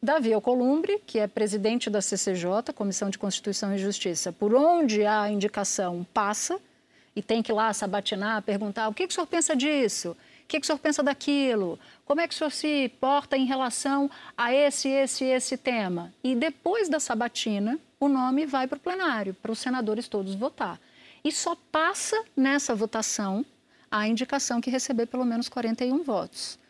Davi 0.00 0.32
Alcolumbre, 0.32 1.02
que 1.04 1.18
é 1.18 1.26
presidente 1.26 1.90
da 1.90 2.00
CCJ, 2.00 2.72
Comissão 2.72 3.10
de 3.10 3.18
Constituição 3.18 3.74
e 3.74 3.78
Justiça, 3.78 4.32
por 4.32 4.54
onde 4.54 5.04
a 5.04 5.28
indicação 5.28 6.06
passa, 6.14 6.60
e 7.16 7.20
tem 7.20 7.42
que 7.42 7.50
ir 7.50 7.56
lá 7.56 7.72
sabatinar, 7.72 8.40
perguntar 8.42 8.86
o 8.86 8.94
que, 8.94 9.04
que 9.04 9.10
o 9.10 9.14
senhor 9.16 9.26
pensa 9.26 9.56
disso, 9.56 10.10
o 10.10 10.46
que, 10.46 10.60
que 10.60 10.64
o 10.64 10.66
senhor 10.68 10.78
pensa 10.78 11.02
daquilo, 11.02 11.76
como 12.04 12.20
é 12.20 12.28
que 12.28 12.34
o 12.34 12.38
senhor 12.38 12.52
se 12.52 12.88
porta 13.00 13.36
em 13.36 13.46
relação 13.46 14.08
a 14.36 14.54
esse, 14.54 14.88
esse, 14.88 15.24
esse 15.24 15.56
tema. 15.56 16.14
E 16.22 16.36
depois 16.36 16.88
da 16.88 17.00
sabatina, 17.00 17.80
o 17.98 18.08
nome 18.08 18.46
vai 18.46 18.68
para 18.68 18.76
o 18.76 18.80
plenário, 18.80 19.34
para 19.42 19.50
os 19.50 19.58
senadores 19.58 20.06
todos 20.06 20.36
votar. 20.36 20.78
E 21.24 21.32
só 21.32 21.56
passa 21.72 22.22
nessa 22.36 22.76
votação 22.76 23.44
a 23.90 24.06
indicação 24.06 24.60
que 24.60 24.70
receber 24.70 25.06
pelo 25.06 25.24
menos 25.24 25.48
41 25.48 26.04
votos. 26.04 26.60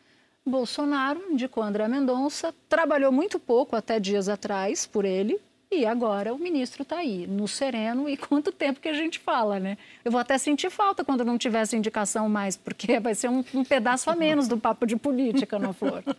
Bolsonaro 0.48 1.22
indicou 1.30 1.62
André 1.62 1.86
Mendonça, 1.86 2.54
trabalhou 2.68 3.12
muito 3.12 3.38
pouco 3.38 3.76
até 3.76 4.00
dias 4.00 4.28
atrás 4.28 4.86
por 4.86 5.04
ele, 5.04 5.38
e 5.70 5.84
agora 5.84 6.32
o 6.32 6.38
ministro 6.38 6.82
está 6.82 6.96
aí, 6.96 7.26
no 7.26 7.46
sereno, 7.46 8.08
e 8.08 8.16
quanto 8.18 8.50
tempo 8.50 8.80
que 8.80 8.88
a 8.88 8.94
gente 8.94 9.18
fala, 9.18 9.60
né? 9.60 9.76
Eu 10.04 10.10
vou 10.10 10.20
até 10.20 10.38
sentir 10.38 10.70
falta 10.70 11.04
quando 11.04 11.24
não 11.24 11.36
tivesse 11.36 11.76
indicação 11.76 12.28
mais, 12.28 12.56
porque 12.56 12.98
vai 12.98 13.14
ser 13.14 13.28
um, 13.28 13.44
um 13.52 13.64
pedaço 13.64 14.10
a 14.10 14.16
menos 14.16 14.48
do 14.48 14.56
papo 14.56 14.86
de 14.86 14.96
política, 14.96 15.58
não, 15.58 15.72
Flor? 15.72 16.02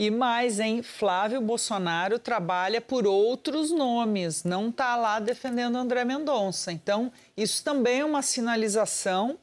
E 0.00 0.10
mais, 0.10 0.58
hein? 0.58 0.82
Flávio 0.82 1.42
Bolsonaro 1.42 2.18
trabalha 2.18 2.80
por 2.80 3.06
outros 3.06 3.70
nomes, 3.70 4.44
não 4.44 4.70
está 4.70 4.96
lá 4.96 5.20
defendendo 5.20 5.76
André 5.76 6.06
Mendonça. 6.06 6.72
Então, 6.72 7.12
isso 7.36 7.62
também 7.62 8.00
é 8.00 8.04
uma 8.04 8.22
sinalização 8.22 9.36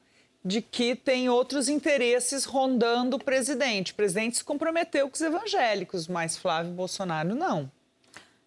de 0.48 0.62
que 0.62 0.96
tem 0.96 1.28
outros 1.28 1.68
interesses 1.68 2.46
rondando 2.46 3.18
o 3.18 3.24
presidente. 3.24 3.92
O 3.92 3.96
presidente 3.96 4.38
se 4.38 4.44
comprometeu 4.44 5.10
com 5.10 5.16
os 5.16 5.22
evangélicos, 5.22 6.08
mas 6.08 6.38
Flávio 6.38 6.72
Bolsonaro 6.72 7.36
não. 7.36 7.70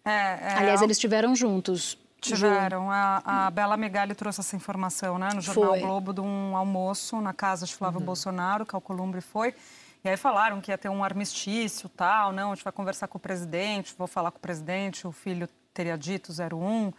É, 0.03 0.09
é, 0.09 0.55
Aliás, 0.57 0.81
eles 0.81 0.97
estiveram 0.97 1.35
juntos. 1.35 1.97
Tiveram. 2.19 2.89
A, 2.89 3.47
a, 3.47 3.51
Bela 3.51 3.77
Megali 3.77 4.15
trouxe 4.15 4.41
essa 4.41 4.55
informação 4.55 5.17
né, 5.17 5.29
no 5.33 5.41
Jornal 5.41 5.69
foi. 5.69 5.79
Globo 5.79 6.13
de 6.13 6.21
um 6.21 6.55
almoço 6.55 7.21
na 7.21 7.33
casa 7.33 7.65
de 7.65 7.75
Flávio 7.75 7.99
uhum. 7.99 8.05
Bolsonaro, 8.05 8.65
que 8.65 8.75
Alcolumbre 8.75 9.21
foi. 9.21 9.53
E 10.03 10.09
aí 10.09 10.17
falaram 10.17 10.59
que 10.59 10.71
ia 10.71 10.77
ter 10.77 10.89
um 10.89 11.03
armistício 11.03 11.87
tal, 11.89 12.31
não, 12.31 12.51
a 12.51 12.55
gente 12.55 12.63
vai 12.63 12.73
conversar 12.73 13.07
com 13.07 13.19
o 13.19 13.21
presidente, 13.21 13.93
vou 13.95 14.07
falar 14.07 14.31
com 14.31 14.37
o 14.37 14.41
presidente, 14.41 15.05
o 15.07 15.11
filho 15.11 15.47
teria 15.73 15.95
dito 15.95 16.31
01 16.31 16.91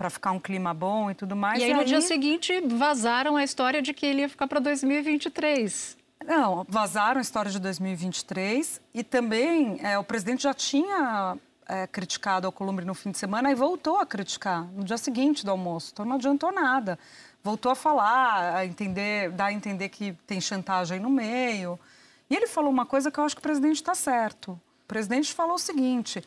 para 0.00 0.08
ficar 0.08 0.30
um 0.30 0.40
clima 0.40 0.72
bom 0.72 1.10
e 1.10 1.14
tudo 1.14 1.36
mais. 1.36 1.60
E 1.60 1.64
aí, 1.64 1.72
e 1.72 1.74
no 1.74 1.84
dia 1.84 2.00
seguinte, 2.00 2.58
vazaram 2.62 3.36
a 3.36 3.44
história 3.44 3.82
de 3.82 3.92
que 3.92 4.06
ele 4.06 4.22
ia 4.22 4.30
ficar 4.30 4.48
para 4.48 4.58
2023. 4.58 5.94
Não, 6.24 6.64
vazaram 6.66 7.18
a 7.18 7.20
história 7.20 7.50
de 7.50 7.58
2023 7.58 8.80
e 8.94 9.04
também 9.04 9.78
é, 9.82 9.98
o 9.98 10.04
presidente 10.04 10.44
já 10.44 10.54
tinha 10.54 11.36
é, 11.68 11.86
criticado 11.86 12.48
a 12.48 12.52
Columbre 12.52 12.82
no 12.82 12.94
fim 12.94 13.10
de 13.10 13.18
semana 13.18 13.52
e 13.52 13.54
voltou 13.54 13.98
a 13.98 14.06
criticar 14.06 14.64
no 14.68 14.82
dia 14.82 14.96
seguinte 14.96 15.44
do 15.44 15.50
almoço. 15.50 15.90
Então 15.92 16.06
não 16.06 16.16
adiantou 16.16 16.50
nada. 16.50 16.98
Voltou 17.44 17.70
a 17.70 17.74
falar, 17.74 18.56
a 18.56 18.64
entender, 18.64 19.30
dar 19.32 19.46
a 19.46 19.52
entender 19.52 19.90
que 19.90 20.14
tem 20.26 20.40
chantagem 20.40 20.98
no 20.98 21.10
meio. 21.10 21.78
E 22.30 22.34
ele 22.34 22.46
falou 22.46 22.70
uma 22.70 22.86
coisa 22.86 23.10
que 23.10 23.20
eu 23.20 23.24
acho 23.24 23.36
que 23.36 23.40
o 23.40 23.42
presidente 23.42 23.76
está 23.76 23.94
certo. 23.94 24.52
O 24.52 24.88
presidente 24.88 25.34
falou 25.34 25.56
o 25.56 25.58
seguinte: 25.58 26.24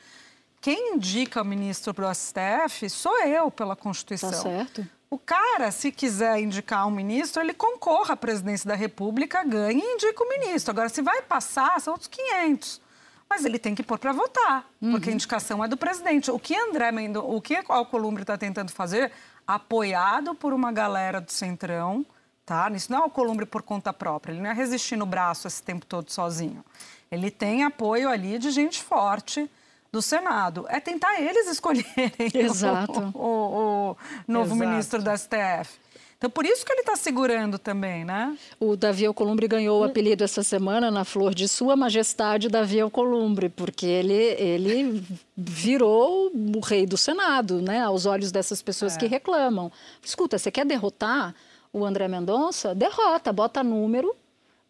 quem 0.64 0.96
indica 0.96 1.42
o 1.42 1.46
ministro 1.46 1.94
para 1.94 2.10
o 2.10 2.16
STF 2.16 2.90
sou 2.90 3.22
eu, 3.24 3.52
pela 3.52 3.76
Constituição. 3.76 4.32
Tá 4.32 4.38
certo. 4.38 4.88
O 5.10 5.18
cara, 5.20 5.70
se 5.72 5.92
quiser 5.92 6.40
indicar 6.40 6.88
um 6.88 6.90
ministro, 6.90 7.42
ele 7.42 7.54
concorra 7.54 8.14
à 8.14 8.18
presidência 8.18 8.66
da 8.66 8.74
República, 8.74 9.44
ganha 9.44 9.84
e 9.84 9.96
indica 9.96 10.24
o 10.24 10.30
ministro. 10.30 10.72
Agora, 10.72 10.88
se 10.88 11.02
vai 11.02 11.22
passar, 11.22 11.82
são 11.82 11.92
outros 11.92 12.08
500. 12.08 12.82
Mas 13.30 13.44
ele 13.44 13.60
tem 13.60 13.76
que 13.76 13.84
pôr 13.84 14.00
para 14.00 14.14
votar, 14.14 14.66
uhum. 14.82 14.92
porque 14.92 15.10
a 15.10 15.14
indicação 15.14 15.62
é 15.62 15.68
do 15.68 15.76
presidente. 15.76 16.32
O 16.32 16.40
que 16.40 16.56
André 16.56 16.94
Mendo, 16.94 17.20
o 17.30 17.42
que 17.42 17.62
Alcolumbre 17.68 18.24
está 18.24 18.38
tentando 18.38 18.72
fazer, 18.72 19.12
apoiado 19.46 20.34
por 20.34 20.54
uma 20.54 20.72
galera 20.72 21.20
do 21.20 21.32
Centrão, 21.32 22.06
tá? 22.46 22.72
Isso 22.72 22.90
não 22.90 23.00
é 23.00 23.02
Alcolumbre 23.02 23.46
por 23.46 23.64
conta 23.64 23.92
própria, 23.92 24.32
ele 24.32 24.42
não 24.42 24.50
é 24.50 24.54
resistir 24.54 24.96
no 24.96 25.06
braço 25.06 25.46
esse 25.46 25.62
tempo 25.62 25.86
todo 25.86 26.10
sozinho. 26.10 26.64
Ele 27.12 27.30
tem 27.30 27.66
apoio 27.66 28.08
ali 28.08 28.40
de 28.40 28.50
gente 28.50 28.82
forte, 28.82 29.52
do 29.94 30.02
Senado. 30.02 30.66
É 30.70 30.80
tentar 30.80 31.22
eles 31.22 31.48
escolherem 31.54 31.86
Exato. 32.34 33.12
o, 33.14 33.20
o, 33.20 33.92
o 33.92 33.98
novo 34.28 34.56
Exato. 34.56 34.70
ministro 34.70 35.02
da 35.04 35.16
STF. 35.16 35.84
Então, 36.18 36.32
por 36.32 36.46
isso 36.46 36.66
que 36.66 36.72
ele 36.72 36.80
está 36.80 36.96
segurando 36.96 37.60
também, 37.60 38.06
né? 38.06 38.36
O 38.58 38.78
Davi 38.78 39.06
Alcolumbre 39.06 39.46
ganhou 39.46 39.82
o 39.82 39.84
apelido 39.84 40.24
essa 40.24 40.42
semana 40.42 40.90
na 40.90 41.04
flor 41.04 41.36
de 41.36 41.50
Sua 41.50 41.76
Majestade 41.76 42.48
Davi 42.48 42.80
Alcolumbre, 42.80 43.50
porque 43.50 43.86
ele, 43.86 44.14
ele 44.14 45.04
virou 45.36 46.32
o 46.34 46.60
rei 46.62 46.86
do 46.86 46.98
Senado, 46.98 47.62
né? 47.62 47.82
Aos 47.82 48.06
olhos 48.06 48.32
dessas 48.32 48.62
pessoas 48.62 48.96
é. 48.96 49.00
que 49.00 49.06
reclamam. 49.06 49.70
Escuta, 50.02 50.38
você 50.38 50.50
quer 50.50 50.66
derrotar 50.66 51.36
o 51.74 51.84
André 51.84 52.08
Mendonça? 52.08 52.74
Derrota, 52.74 53.34
bota 53.34 53.62
número 53.62 54.16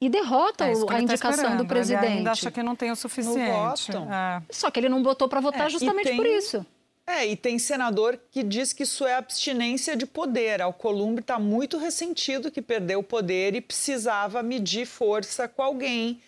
e 0.06 0.10
derrota 0.10 0.66
é 0.66 0.74
a 0.90 1.02
indicação 1.02 1.52
tá 1.52 1.56
do 1.56 1.66
presidente. 1.66 2.06
Ele 2.06 2.18
ainda 2.18 2.32
acha 2.32 2.52
que 2.52 2.62
não 2.62 2.76
tem 2.76 2.92
o 2.92 2.96
suficiente. 2.96 3.92
É. 3.92 4.42
Só 4.50 4.70
que 4.70 4.78
ele 4.82 4.90
não 4.90 5.02
botou 5.02 5.30
para 5.30 5.40
votar 5.40 5.68
é, 5.68 5.70
justamente 5.70 6.08
tem... 6.08 6.18
por 6.18 6.26
isso. 6.26 6.66
É, 7.08 7.26
e 7.26 7.38
tem 7.38 7.58
senador 7.58 8.20
que 8.30 8.44
diz 8.44 8.74
que 8.74 8.84
isso 8.84 9.06
é 9.06 9.16
abstinência 9.16 9.96
de 9.96 10.06
poder. 10.06 10.62
Alcolumbre 10.62 11.22
está 11.22 11.40
muito 11.40 11.78
ressentido 11.78 12.52
que 12.52 12.62
perdeu 12.62 13.00
o 13.00 13.04
poder 13.04 13.56
e 13.56 13.62
precisava 13.62 14.44
medir 14.44 14.86
força 14.86 15.48
com 15.48 15.62
alguém. 15.62 16.20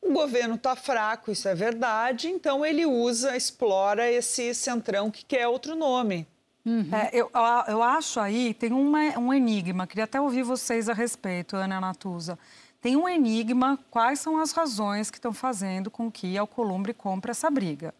O 0.00 0.12
governo 0.12 0.54
está 0.54 0.76
fraco, 0.76 1.32
isso 1.32 1.48
é 1.48 1.54
verdade, 1.54 2.28
então 2.28 2.64
ele 2.64 2.84
usa, 2.84 3.36
explora 3.36 4.10
esse 4.10 4.54
centrão 4.54 5.10
que 5.10 5.24
quer 5.24 5.48
outro 5.48 5.74
nome. 5.74 6.26
Uhum. 6.64 6.88
É, 6.92 7.10
eu, 7.12 7.30
eu 7.68 7.82
acho 7.82 8.20
aí, 8.20 8.54
tem 8.54 8.72
uma, 8.72 9.18
um 9.18 9.32
enigma, 9.32 9.86
queria 9.86 10.04
até 10.04 10.20
ouvir 10.20 10.42
vocês 10.42 10.88
a 10.88 10.94
respeito, 10.94 11.56
Ana 11.56 11.80
Natuza. 11.80 12.38
Tem 12.84 12.96
um 12.96 13.08
enigma, 13.08 13.78
quais 13.90 14.20
são 14.20 14.38
as 14.38 14.52
razões 14.52 15.10
que 15.10 15.16
estão 15.16 15.32
fazendo 15.32 15.90
com 15.90 16.12
que 16.12 16.36
Alcolumbre 16.36 16.92
compre 16.92 17.30
essa 17.30 17.48
briga. 17.50 17.94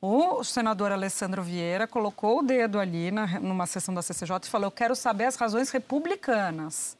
O 0.00 0.44
senador 0.44 0.92
Alessandro 0.92 1.42
Vieira 1.42 1.88
colocou 1.88 2.38
o 2.38 2.42
dedo 2.44 2.78
ali 2.78 3.10
na, 3.10 3.26
numa 3.40 3.66
sessão 3.66 3.92
da 3.92 4.00
CCJ 4.00 4.42
e 4.44 4.48
falou: 4.48 4.68
Eu 4.68 4.70
quero 4.70 4.94
saber 4.94 5.24
as 5.24 5.34
razões 5.34 5.70
republicanas. 5.70 6.96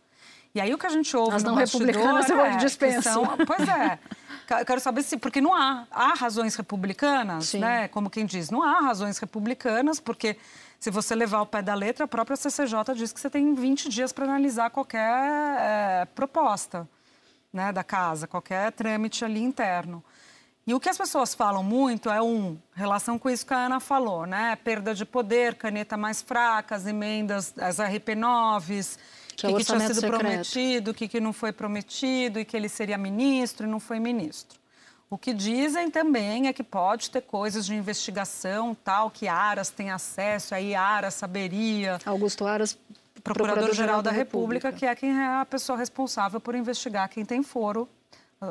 E 0.52 0.60
aí 0.60 0.74
o 0.74 0.78
que 0.78 0.86
a 0.86 0.88
gente 0.88 1.16
ouve 1.16 1.36
As 1.36 1.44
não 1.44 1.54
republicanas 1.54 2.28
eu 2.28 2.40
é, 2.40 2.56
dispenso. 2.56 3.02
São, 3.08 3.24
pois 3.46 3.68
é. 3.68 4.00
Eu 4.58 4.66
quero 4.66 4.80
saber 4.80 5.04
se. 5.04 5.16
Porque 5.16 5.40
não 5.40 5.54
há. 5.54 5.86
Há 5.92 6.14
razões 6.14 6.56
republicanas, 6.56 7.50
Sim. 7.50 7.60
né? 7.60 7.86
Como 7.86 8.10
quem 8.10 8.26
diz, 8.26 8.50
não 8.50 8.64
há 8.64 8.80
razões 8.80 9.16
republicanas, 9.18 10.00
porque 10.00 10.36
se 10.80 10.90
você 10.90 11.14
levar 11.14 11.42
o 11.42 11.46
pé 11.46 11.62
da 11.62 11.74
letra, 11.74 12.06
a 12.06 12.08
própria 12.08 12.36
CCJ 12.36 12.96
diz 12.96 13.12
que 13.12 13.20
você 13.20 13.30
tem 13.30 13.54
20 13.54 13.88
dias 13.88 14.12
para 14.12 14.24
analisar 14.24 14.70
qualquer 14.70 14.98
é, 14.98 16.08
proposta 16.16 16.88
né, 17.52 17.72
da 17.72 17.82
casa, 17.82 18.26
qualquer 18.26 18.72
trâmite 18.72 19.24
ali 19.24 19.42
interno. 19.42 20.04
E 20.66 20.74
o 20.74 20.78
que 20.78 20.88
as 20.88 20.98
pessoas 20.98 21.34
falam 21.34 21.62
muito 21.62 22.10
é 22.10 22.20
um, 22.20 22.58
relação 22.74 23.18
com 23.18 23.30
isso 23.30 23.46
que 23.46 23.54
a 23.54 23.56
Ana 23.56 23.80
falou, 23.80 24.26
né? 24.26 24.54
Perda 24.56 24.94
de 24.94 25.06
poder, 25.06 25.54
caneta 25.54 25.96
mais 25.96 26.20
fraca, 26.20 26.74
as 26.74 26.86
emendas, 26.86 27.54
as 27.58 27.78
RP9s, 27.78 28.98
que, 29.28 29.46
que, 29.46 29.54
que 29.54 29.64
tinha 29.64 29.80
sido 29.80 29.94
secreto. 29.94 30.18
prometido, 30.18 30.90
o 30.90 30.94
que, 30.94 31.08
que 31.08 31.20
não 31.20 31.32
foi 31.32 31.52
prometido, 31.52 32.38
e 32.38 32.44
que 32.44 32.54
ele 32.54 32.68
seria 32.68 32.98
ministro 32.98 33.66
e 33.66 33.70
não 33.70 33.80
foi 33.80 33.98
ministro. 33.98 34.58
O 35.08 35.16
que 35.16 35.32
dizem 35.32 35.90
também 35.90 36.48
é 36.48 36.52
que 36.52 36.62
pode 36.62 37.10
ter 37.10 37.22
coisas 37.22 37.64
de 37.64 37.74
investigação, 37.74 38.74
tal, 38.74 39.10
que 39.10 39.26
Aras 39.26 39.70
tem 39.70 39.90
acesso, 39.90 40.54
aí 40.54 40.74
Aras 40.74 41.14
saberia. 41.14 41.98
Augusto 42.04 42.44
Aras, 42.44 42.78
Procurador-Geral 43.22 44.02
da, 44.02 44.10
da 44.10 44.16
República, 44.16 44.68
República, 44.68 44.72
que 44.72 44.86
é 44.86 44.94
quem 44.94 45.18
é 45.18 45.40
a 45.40 45.46
pessoa 45.46 45.78
responsável 45.78 46.40
por 46.40 46.54
investigar 46.54 47.08
quem 47.08 47.24
tem 47.24 47.42
foro 47.42 47.88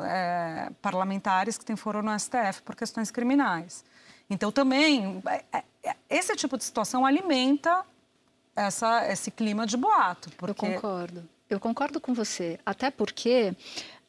é, 0.04 0.70
parlamentares 0.82 1.56
que 1.56 1.64
têm 1.64 1.76
foro 1.76 2.02
no 2.02 2.18
STF 2.18 2.62
por 2.64 2.74
questões 2.76 3.10
criminais. 3.10 3.84
Então, 4.28 4.52
também, 4.52 5.22
é, 5.26 5.64
é, 5.82 5.96
esse 6.10 6.34
tipo 6.36 6.58
de 6.58 6.64
situação 6.64 7.06
alimenta 7.06 7.84
essa, 8.54 9.10
esse 9.10 9.30
clima 9.30 9.66
de 9.66 9.76
boato. 9.76 10.30
Porque... 10.36 10.66
Eu 10.66 10.74
concordo. 10.74 11.28
Eu 11.48 11.58
concordo 11.58 11.98
com 11.98 12.12
você. 12.12 12.60
Até 12.66 12.90
porque 12.90 13.56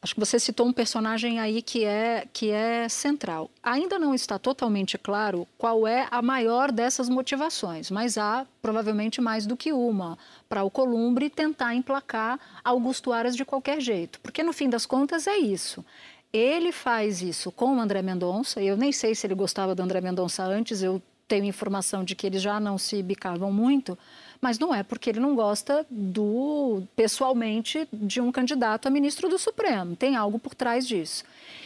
Acho 0.02 0.14
que 0.14 0.20
você 0.20 0.38
citou 0.38 0.66
um 0.66 0.72
personagem 0.72 1.38
aí 1.38 1.60
que 1.60 1.84
é, 1.84 2.26
que 2.32 2.50
é 2.50 2.88
central. 2.88 3.50
Ainda 3.62 3.98
não 3.98 4.14
está 4.14 4.38
totalmente 4.38 4.96
claro 4.96 5.46
qual 5.58 5.86
é 5.86 6.08
a 6.10 6.22
maior 6.22 6.72
dessas 6.72 7.06
motivações, 7.10 7.90
mas 7.90 8.16
há 8.16 8.46
provavelmente 8.62 9.20
mais 9.20 9.44
do 9.44 9.58
que 9.58 9.74
uma 9.74 10.16
para 10.48 10.64
o 10.64 10.70
Columbre 10.70 11.28
tentar 11.28 11.74
emplacar 11.74 12.40
Augusto 12.64 13.12
Aras 13.12 13.36
de 13.36 13.44
qualquer 13.44 13.78
jeito. 13.78 14.18
Porque 14.20 14.42
no 14.42 14.54
fim 14.54 14.70
das 14.70 14.86
contas 14.86 15.26
é 15.26 15.36
isso. 15.36 15.84
Ele 16.32 16.72
faz 16.72 17.20
isso 17.20 17.52
com 17.52 17.76
o 17.76 17.80
André 17.80 18.00
Mendonça. 18.00 18.62
Eu 18.62 18.78
nem 18.78 18.92
sei 18.92 19.14
se 19.14 19.26
ele 19.26 19.34
gostava 19.34 19.74
do 19.74 19.82
André 19.82 20.00
Mendonça 20.00 20.42
antes, 20.42 20.82
eu 20.82 21.02
tenho 21.28 21.44
informação 21.44 22.02
de 22.02 22.14
que 22.14 22.26
eles 22.26 22.40
já 22.40 22.58
não 22.58 22.78
se 22.78 23.02
bicavam 23.02 23.52
muito 23.52 23.98
mas 24.40 24.58
não 24.58 24.74
é 24.74 24.82
porque 24.82 25.10
ele 25.10 25.20
não 25.20 25.34
gosta 25.34 25.86
do 25.90 26.82
pessoalmente 26.96 27.86
de 27.92 28.20
um 28.20 28.32
candidato 28.32 28.86
a 28.86 28.90
ministro 28.90 29.28
do 29.28 29.38
Supremo. 29.38 29.94
Tem 29.94 30.16
algo 30.16 30.38
por 30.38 30.54
trás 30.54 30.86
disso. 30.86 31.24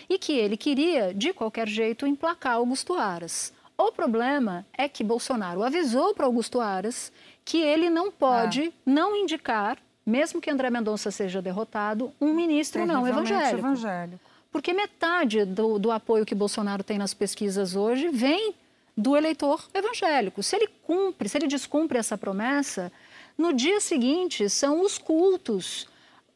E 0.08 0.18
que 0.18 0.32
ele 0.32 0.56
queria, 0.56 1.14
de 1.14 1.32
qualquer 1.32 1.68
jeito, 1.68 2.06
emplacar 2.06 2.54
Augusto 2.54 2.94
Aras. 2.94 3.52
O 3.76 3.92
problema 3.92 4.66
é 4.76 4.88
que 4.88 5.04
Bolsonaro 5.04 5.62
avisou 5.62 6.14
para 6.14 6.26
Augusto 6.26 6.60
Aras 6.60 7.12
que 7.44 7.58
ele 7.58 7.90
não 7.90 8.10
pode 8.10 8.68
é. 8.68 8.72
não 8.87 9.14
indicar, 9.14 9.78
mesmo 10.04 10.40
que 10.40 10.50
André 10.50 10.70
Mendonça 10.70 11.10
seja 11.10 11.42
derrotado, 11.42 12.12
um 12.20 12.32
ministro 12.32 12.87
não 12.87 13.06
evangélico. 13.06 13.58
evangélico. 13.58 14.20
Porque 14.50 14.72
metade 14.72 15.44
do, 15.44 15.78
do 15.78 15.90
apoio 15.90 16.24
que 16.24 16.34
Bolsonaro 16.34 16.84
tem 16.84 16.96
nas 16.96 17.12
pesquisas 17.12 17.74
hoje 17.74 18.08
vem 18.08 18.54
do 18.96 19.16
eleitor 19.16 19.66
evangélico. 19.74 20.42
Se 20.42 20.57
ele 20.57 20.68
cumpre, 20.83 21.28
se 21.28 21.38
ele 21.38 21.46
descumpre 21.46 21.98
essa 21.98 22.16
promessa, 22.16 22.92
no 23.37 23.52
dia 23.52 23.80
seguinte 23.80 24.48
são 24.48 24.80
os 24.80 24.98
cultos, 24.98 25.88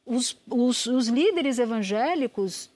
os, 0.05 0.37
os, 0.51 0.87
os 0.87 1.09
líderes 1.09 1.59
evangélicos 1.59 2.71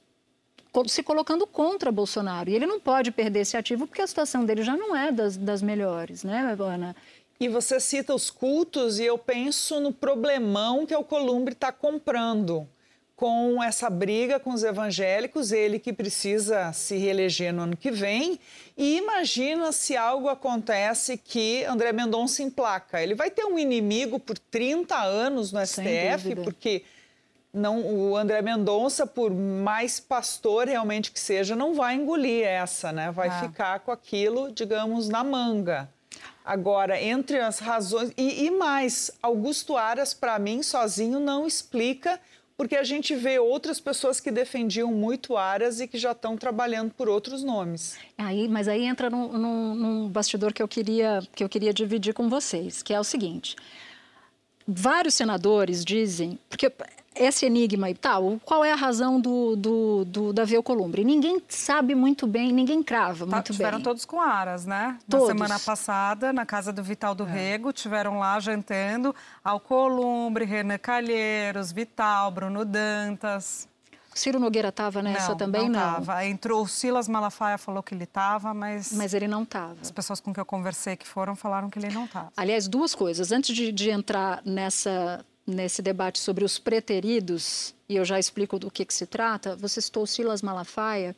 se 0.87 1.03
colocando 1.03 1.47
contra 1.47 1.93
Bolsonaro. 1.93 2.49
E 2.49 2.55
ele 2.55 2.67
não 2.67 2.81
pode 2.81 3.11
perder 3.11 3.41
esse 3.41 3.57
ativo 3.57 3.87
porque 3.87 4.01
a 4.01 4.07
situação 4.07 4.45
dele 4.45 4.63
já 4.63 4.77
não 4.77 4.97
é 4.97 5.13
das, 5.13 5.37
das 5.37 5.61
melhores, 5.61 6.25
né, 6.25 6.57
Ana? 6.59 6.97
E 7.39 7.49
você 7.49 7.81
cita 7.81 8.15
os 8.15 8.31
cultos 8.31 8.99
e 8.99 9.05
eu 9.05 9.19
penso 9.19 9.81
no 9.81 9.93
problemão 9.93 10.87
que 10.87 10.95
o 10.95 11.05
Columbre 11.05 11.55
está 11.55 11.73
comprando 11.73 12.69
com 13.23 13.63
essa 13.63 13.89
briga 13.89 14.41
com 14.41 14.51
os 14.51 14.65
evangélicos, 14.65 15.53
ele 15.53 15.79
que 15.79 15.93
precisa 15.93 16.73
se 16.73 16.97
reeleger 16.97 17.55
no 17.55 17.63
ano 17.63 17.77
que 17.77 17.89
vem. 17.89 18.37
E 18.77 18.97
imagina 18.97 19.71
se 19.71 19.97
algo 19.97 20.29
acontece 20.29 21.17
que 21.17 21.65
André 21.67 21.93
Mendonça 21.93 22.43
emplaca. 22.43 23.01
Ele 23.01 23.15
vai 23.15 23.31
ter 23.31 23.45
um 23.45 23.57
inimigo 23.57 24.19
por 24.19 24.37
30 24.37 25.01
anos 25.01 25.53
no 25.53 25.65
STF, 25.65 26.35
porque 26.43 26.83
não, 27.55 27.83
o 27.83 28.17
André 28.17 28.43
Mendonça, 28.43 29.07
por 29.07 29.31
mais 29.31 30.01
pastor 30.01 30.67
realmente 30.67 31.13
que 31.13 31.21
seja, 31.21 31.55
não 31.55 31.75
vai 31.75 31.95
engolir 31.95 32.45
essa, 32.45 32.91
né? 32.91 33.13
Vai 33.13 33.29
ah. 33.29 33.41
ficar 33.43 33.79
com 33.79 33.93
aquilo, 33.93 34.51
digamos, 34.51 35.09
na 35.09 35.23
manga. 35.23 35.89
Agora, 36.45 37.01
entre 37.01 37.39
as 37.39 37.61
razões. 37.61 38.13
E, 38.17 38.47
e 38.47 38.51
mais, 38.51 39.13
Augusto 39.23 39.77
Aras, 39.77 40.13
para 40.13 40.41
mim, 40.41 40.61
sozinho, 40.61 41.21
não 41.21 41.47
explica 41.47 42.19
porque 42.63 42.77
a 42.77 42.85
gente 42.85 43.13
vê 43.17 43.41
outras 43.41 43.81
pessoas 43.81 44.21
que 44.21 44.31
defendiam 44.31 44.93
muito 44.93 45.37
Aras 45.37 45.81
e 45.81 45.89
que 45.89 45.99
já 45.99 46.13
estão 46.13 46.37
trabalhando 46.37 46.95
por 46.95 47.09
outros 47.09 47.43
nomes. 47.43 47.99
Aí, 48.17 48.47
mas 48.47 48.69
aí 48.69 48.85
entra 48.85 49.11
num, 49.11 49.37
num, 49.37 49.75
num 49.75 50.09
bastidor 50.09 50.53
que 50.53 50.63
eu 50.63 50.69
queria 50.69 51.21
que 51.35 51.43
eu 51.43 51.49
queria 51.49 51.75
dividir 51.75 52.15
com 52.15 52.29
vocês, 52.29 52.81
que 52.81 52.95
é 52.95 53.01
o 53.01 53.03
seguinte: 53.03 53.57
vários 54.65 55.15
senadores 55.15 55.85
dizem, 55.85 56.39
porque 56.49 56.73
esse 57.15 57.47
enigma 57.47 57.91
e 57.91 57.95
tal, 57.95 58.41
qual 58.45 58.65
é 58.65 58.73
a 58.73 58.77
razão 58.77 59.21
do, 59.21 59.57
do, 59.57 60.05
do 60.05 60.33
Davi 60.33 60.57
Alcolumbre? 60.57 61.05
Ninguém 61.05 61.43
sabe 61.49 61.95
muito 61.95 62.27
bem, 62.27 62.53
ninguém 62.53 62.83
crava 62.83 63.27
tá, 63.27 63.37
muito 63.37 63.53
tiveram 63.53 63.79
bem. 63.79 63.85
todos 63.85 64.05
com 64.05 64.21
aras, 64.21 64.65
né? 64.67 64.99
Todos. 65.09 65.29
Na 65.29 65.35
semana 65.35 65.61
passada, 65.61 66.33
na 66.33 66.47
casa 66.47 66.73
do 66.73 66.83
Vital 66.83 67.15
do 67.15 67.25
é. 67.25 67.31
Rego, 67.31 67.73
tiveram 67.73 68.19
lá 68.19 68.39
jantando 68.41 69.15
Alcolumbre, 69.45 70.45
Renan 70.45 70.79
Calheiros, 70.79 71.73
Vital, 71.73 72.31
Bruno 72.31 72.65
Dantas. 72.65 73.69
Ciro 74.15 74.39
Nogueira 74.39 74.69
estava 74.69 75.03
nessa 75.03 75.31
não, 75.31 75.37
também? 75.37 75.69
Não, 75.69 75.99
estava. 75.99 76.27
Entrou 76.27 76.63
o 76.63 76.69
Silas 76.69 77.09
Malafaia, 77.09 77.57
falou 77.57 77.83
que 77.83 77.95
ele 77.95 78.05
estava, 78.05 78.53
mas... 78.53 78.93
Mas 78.93 79.15
ele 79.15 79.27
não 79.27 79.43
estava. 79.43 79.77
As 79.81 79.91
pessoas 79.91 80.21
com 80.21 80.35
que 80.35 80.41
eu 80.41 80.45
conversei 80.45 80.97
que 80.97 81.09
foram 81.09 81.35
falaram 81.35 81.71
que 81.71 81.79
ele 81.79 81.89
não 81.89 82.05
estava. 82.05 82.31
Aliás, 82.37 82.69
duas 82.69 82.95
coisas. 82.95 83.33
Antes 83.33 83.57
de, 83.57 83.73
de 83.73 83.91
entrar 83.91 84.43
nessa 84.45 85.25
nesse 85.47 85.83
debate 85.83 86.19
sobre 86.19 86.45
os 86.45 86.59
preteridos, 86.59 87.75
e 87.89 87.97
eu 87.97 88.05
já 88.05 88.19
explico 88.19 88.59
do 88.59 88.71
que, 88.71 88.85
que 88.85 88.95
se 88.95 89.07
trata, 89.07 89.57
você 89.57 89.81
citou 89.81 90.07
Silas 90.07 90.43
Malafaia, 90.43 91.17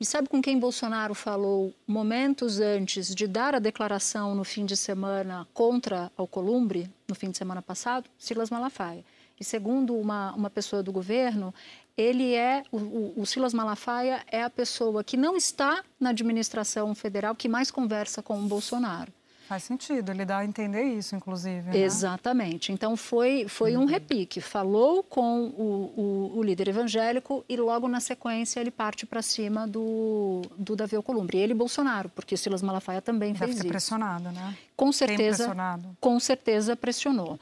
e 0.00 0.04
sabe 0.04 0.28
com 0.28 0.40
quem 0.40 0.58
Bolsonaro 0.58 1.14
falou 1.14 1.74
momentos 1.86 2.58
antes 2.58 3.14
de 3.14 3.26
dar 3.26 3.54
a 3.54 3.58
declaração 3.58 4.34
no 4.34 4.44
fim 4.44 4.64
de 4.64 4.74
semana 4.74 5.46
contra 5.52 6.10
Alcolumbre, 6.16 6.90
no 7.06 7.14
fim 7.14 7.30
de 7.30 7.36
semana 7.36 7.60
passado? 7.60 8.08
Silas 8.18 8.48
Malafaia. 8.48 9.04
E 9.38 9.44
segundo 9.44 9.94
uma, 9.94 10.32
uma 10.32 10.48
pessoa 10.48 10.82
do 10.82 10.90
governo, 10.90 11.52
ele 11.96 12.34
é, 12.34 12.62
o, 12.72 12.78
o, 12.78 13.20
o 13.20 13.26
Silas 13.26 13.52
Malafaia 13.52 14.24
é 14.26 14.42
a 14.42 14.48
pessoa 14.48 15.04
que 15.04 15.18
não 15.18 15.36
está 15.36 15.84
na 15.98 16.10
administração 16.10 16.94
federal 16.94 17.34
que 17.34 17.48
mais 17.48 17.70
conversa 17.70 18.22
com 18.22 18.38
o 18.38 18.48
Bolsonaro. 18.48 19.12
Faz 19.50 19.64
sentido, 19.64 20.12
ele 20.12 20.24
dá 20.24 20.38
a 20.38 20.44
entender 20.44 20.84
isso, 20.84 21.16
inclusive. 21.16 21.70
Né? 21.70 21.78
Exatamente. 21.78 22.70
Então 22.70 22.96
foi, 22.96 23.48
foi 23.48 23.76
uhum. 23.76 23.82
um 23.82 23.84
repique. 23.84 24.40
Falou 24.40 25.02
com 25.02 25.46
o, 25.46 25.92
o, 25.96 26.38
o, 26.38 26.42
líder 26.44 26.68
evangélico 26.68 27.44
e 27.48 27.56
logo 27.56 27.88
na 27.88 27.98
sequência 27.98 28.60
ele 28.60 28.70
parte 28.70 29.04
para 29.04 29.20
cima 29.20 29.66
do, 29.66 30.42
do 30.56 30.76
Davi 30.76 30.94
Alcolumbre. 30.94 31.36
Ele 31.36 31.50
e 31.50 31.56
Bolsonaro, 31.56 32.08
porque 32.10 32.36
Silas 32.36 32.62
Malafaia 32.62 33.02
também 33.02 33.32
Deve 33.32 33.46
fez 33.46 33.56
ter 33.56 33.62
isso. 33.62 33.68
pressionado, 33.68 34.30
né? 34.30 34.56
Com 34.76 34.92
certeza. 34.92 35.52
Com 36.00 36.20
certeza 36.20 36.76
pressionou. 36.76 37.36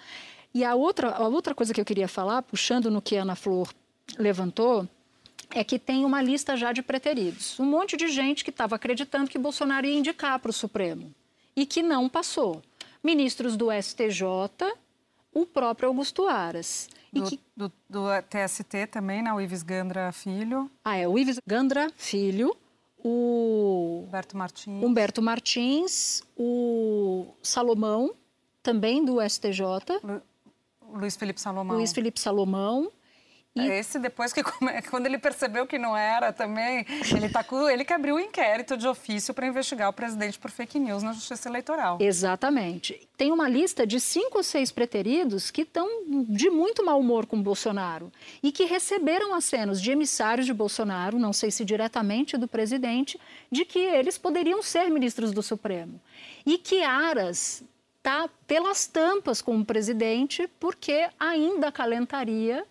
E 0.55 0.65
a 0.65 0.75
outra, 0.75 1.11
a 1.11 1.29
outra 1.29 1.55
coisa 1.55 1.75
que 1.75 1.81
eu 1.83 1.85
queria 1.85 2.09
falar, 2.09 2.41
puxando 2.41 2.91
no 2.91 3.03
que 3.03 3.19
a 3.19 3.21
Ana 3.21 3.37
Flor 3.37 3.69
levantou, 4.19 4.89
é 5.51 5.63
que 5.63 5.79
tem 5.79 6.07
uma 6.07 6.23
lista 6.23 6.57
já 6.57 6.73
de 6.73 6.81
preteridos. 6.81 7.61
Um 7.61 7.67
monte 7.67 7.99
de 7.99 8.09
gente 8.09 8.45
que 8.45 8.51
estava 8.51 8.77
acreditando 8.77 9.29
que 9.29 9.39
Bolsonaro 9.39 9.87
ia 9.87 9.99
indicar 9.99 10.39
para 10.39 10.49
o 10.49 10.55
Supremo 10.55 11.13
e 11.59 11.67
que 11.67 11.83
não 11.83 12.09
passou. 12.09 12.63
Ministros 13.03 13.57
do 13.57 13.67
STJ, 13.73 14.23
o 15.35 15.45
próprio 15.45 15.89
Augusto 15.89 16.29
Aras. 16.29 16.89
Do, 17.13 17.25
que... 17.25 17.41
do, 17.57 17.73
do, 17.91 18.05
TST 18.23 18.87
também, 18.93 19.23
né? 19.23 19.33
O 19.33 19.41
Ives 19.41 19.65
Gandra 19.65 20.13
Filho. 20.13 20.71
Ah, 20.85 20.97
é, 20.97 21.09
o 21.09 21.19
Ives 21.19 21.41
Gandra 21.45 21.91
Filho, 21.97 22.57
o... 23.03 24.05
Humberto 24.07 24.37
Martins. 24.37 24.85
Humberto 24.85 25.21
Martins, 25.21 26.23
o 26.37 27.27
Salomão, 27.43 28.15
também 28.63 29.05
do 29.05 29.17
STJ. 29.21 29.63
Lu... 30.05 30.23
Luiz 31.01 31.17
Felipe 31.17 31.41
Salomão. 31.41 31.77
Luiz 31.77 31.93
Felipe 31.93 32.21
Salomão. 32.21 32.93
E... 33.63 33.71
Esse 33.71 33.99
depois 33.99 34.33
que 34.33 34.43
quando 34.91 35.07
ele 35.07 35.19
percebeu 35.19 35.67
que 35.67 35.79
não 35.79 35.97
era 35.97 36.33
também, 36.33 36.87
ele 37.15 37.29
tá 37.29 37.45
ele 37.73 37.85
que 37.85 37.93
abriu 37.93 38.15
o 38.15 38.19
um 38.19 38.21
inquérito 38.21 38.77
de 38.77 38.87
ofício 38.87 39.33
para 39.33 39.47
investigar 39.47 39.89
o 39.89 39.93
presidente 39.93 40.39
por 40.39 40.51
fake 40.51 40.79
news 40.79 41.03
na 41.03 41.13
Justiça 41.13 41.49
Eleitoral. 41.49 41.99
Exatamente. 42.01 43.09
Tem 43.17 43.33
uma 43.33 43.49
lista 43.49 43.87
de 43.87 43.99
cinco 44.01 44.39
ou 44.39 44.45
seis 44.45 44.71
preteridos 44.71 45.51
que 45.51 45.63
estão 45.63 45.89
de 46.29 46.51
muito 46.51 46.85
mau 46.85 47.01
humor 47.01 47.27
com 47.27 47.43
Bolsonaro 47.43 48.13
e 48.43 48.53
que 48.53 48.65
receberam 48.65 49.35
acenos 49.35 49.81
de 49.81 49.91
emissários 49.91 50.47
de 50.47 50.55
Bolsonaro, 50.55 51.19
não 51.19 51.33
sei 51.33 51.51
se 51.51 51.65
diretamente 51.65 52.37
do 52.37 52.47
presidente, 52.47 53.19
de 53.51 53.65
que 53.65 53.79
eles 53.79 54.19
poderiam 54.19 54.63
ser 54.63 54.89
ministros 54.91 55.33
do 55.33 55.43
Supremo. 55.43 56.01
E 56.47 56.59
que 56.59 56.83
Aras 56.83 57.63
está 57.99 58.29
pelas 58.47 58.87
tampas 58.87 59.43
com 59.43 59.59
o 59.59 59.65
presidente 59.65 60.49
porque 60.59 61.09
ainda 61.19 61.71
calentaria 61.71 62.65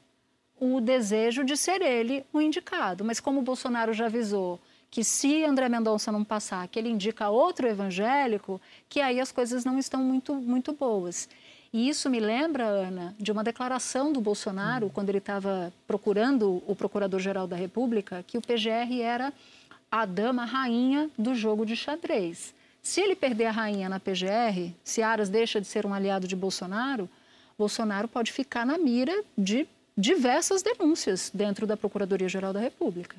o 0.60 0.82
desejo 0.82 1.44
de 1.44 1.56
ser 1.56 1.82
ele 1.82 2.26
o 2.34 2.42
indicado. 2.42 3.04
Mas 3.04 3.20
como 3.20 3.40
o 3.40 3.44
Bolsonaro 3.44 3.94
já 3.94 4.06
avisou 4.06 4.60
que 4.90 5.04
se 5.04 5.44
André 5.44 5.68
Mendonça 5.70 6.12
não 6.12 6.24
passar, 6.24 6.68
que 6.68 6.80
ele 6.80 6.90
indica 6.90 7.30
outro 7.30 7.68
evangélico, 7.68 8.60
que 8.90 9.02
aí 9.02 9.20
as 9.20 9.32
coisas 9.32 9.66
não 9.66 9.78
estão 9.78 10.02
muito, 10.02 10.34
muito 10.36 10.74
boas. 10.74 11.28
E 11.74 11.90
isso 11.90 12.10
me 12.10 12.20
lembra, 12.20 12.64
Ana, 12.64 13.16
de 13.20 13.32
uma 13.32 13.44
declaração 13.44 14.14
do 14.14 14.22
Bolsonaro, 14.22 14.90
quando 14.90 15.10
ele 15.10 15.18
estava 15.18 15.74
procurando 15.86 16.64
o 16.66 16.76
Procurador-Geral 16.76 17.46
da 17.46 17.56
República, 17.56 18.24
que 18.26 18.38
o 18.38 18.42
PGR 18.42 19.02
era 19.02 19.34
a 19.92 20.06
dama 20.06 20.46
rainha 20.46 21.10
do 21.18 21.36
jogo 21.36 21.66
de 21.66 21.76
xadrez. 21.76 22.54
Se 22.82 23.02
ele 23.02 23.16
perder 23.16 23.48
a 23.48 23.52
rainha 23.52 23.90
na 23.90 24.00
PGR, 24.00 24.74
se 24.84 25.04
Aras 25.04 25.30
deixa 25.30 25.60
de 25.60 25.68
ser 25.68 25.86
um 25.86 25.94
aliado 25.94 26.28
de 26.28 26.36
Bolsonaro, 26.36 27.10
Bolsonaro 27.58 28.08
pode 28.08 28.32
ficar 28.32 28.66
na 28.66 28.78
mira 28.78 29.24
de 29.38 29.68
diversas 29.98 30.62
denúncias 30.62 31.32
dentro 31.34 31.66
da 31.66 31.76
Procuradoria-Geral 31.76 32.54
da 32.54 32.60
República. 32.60 33.18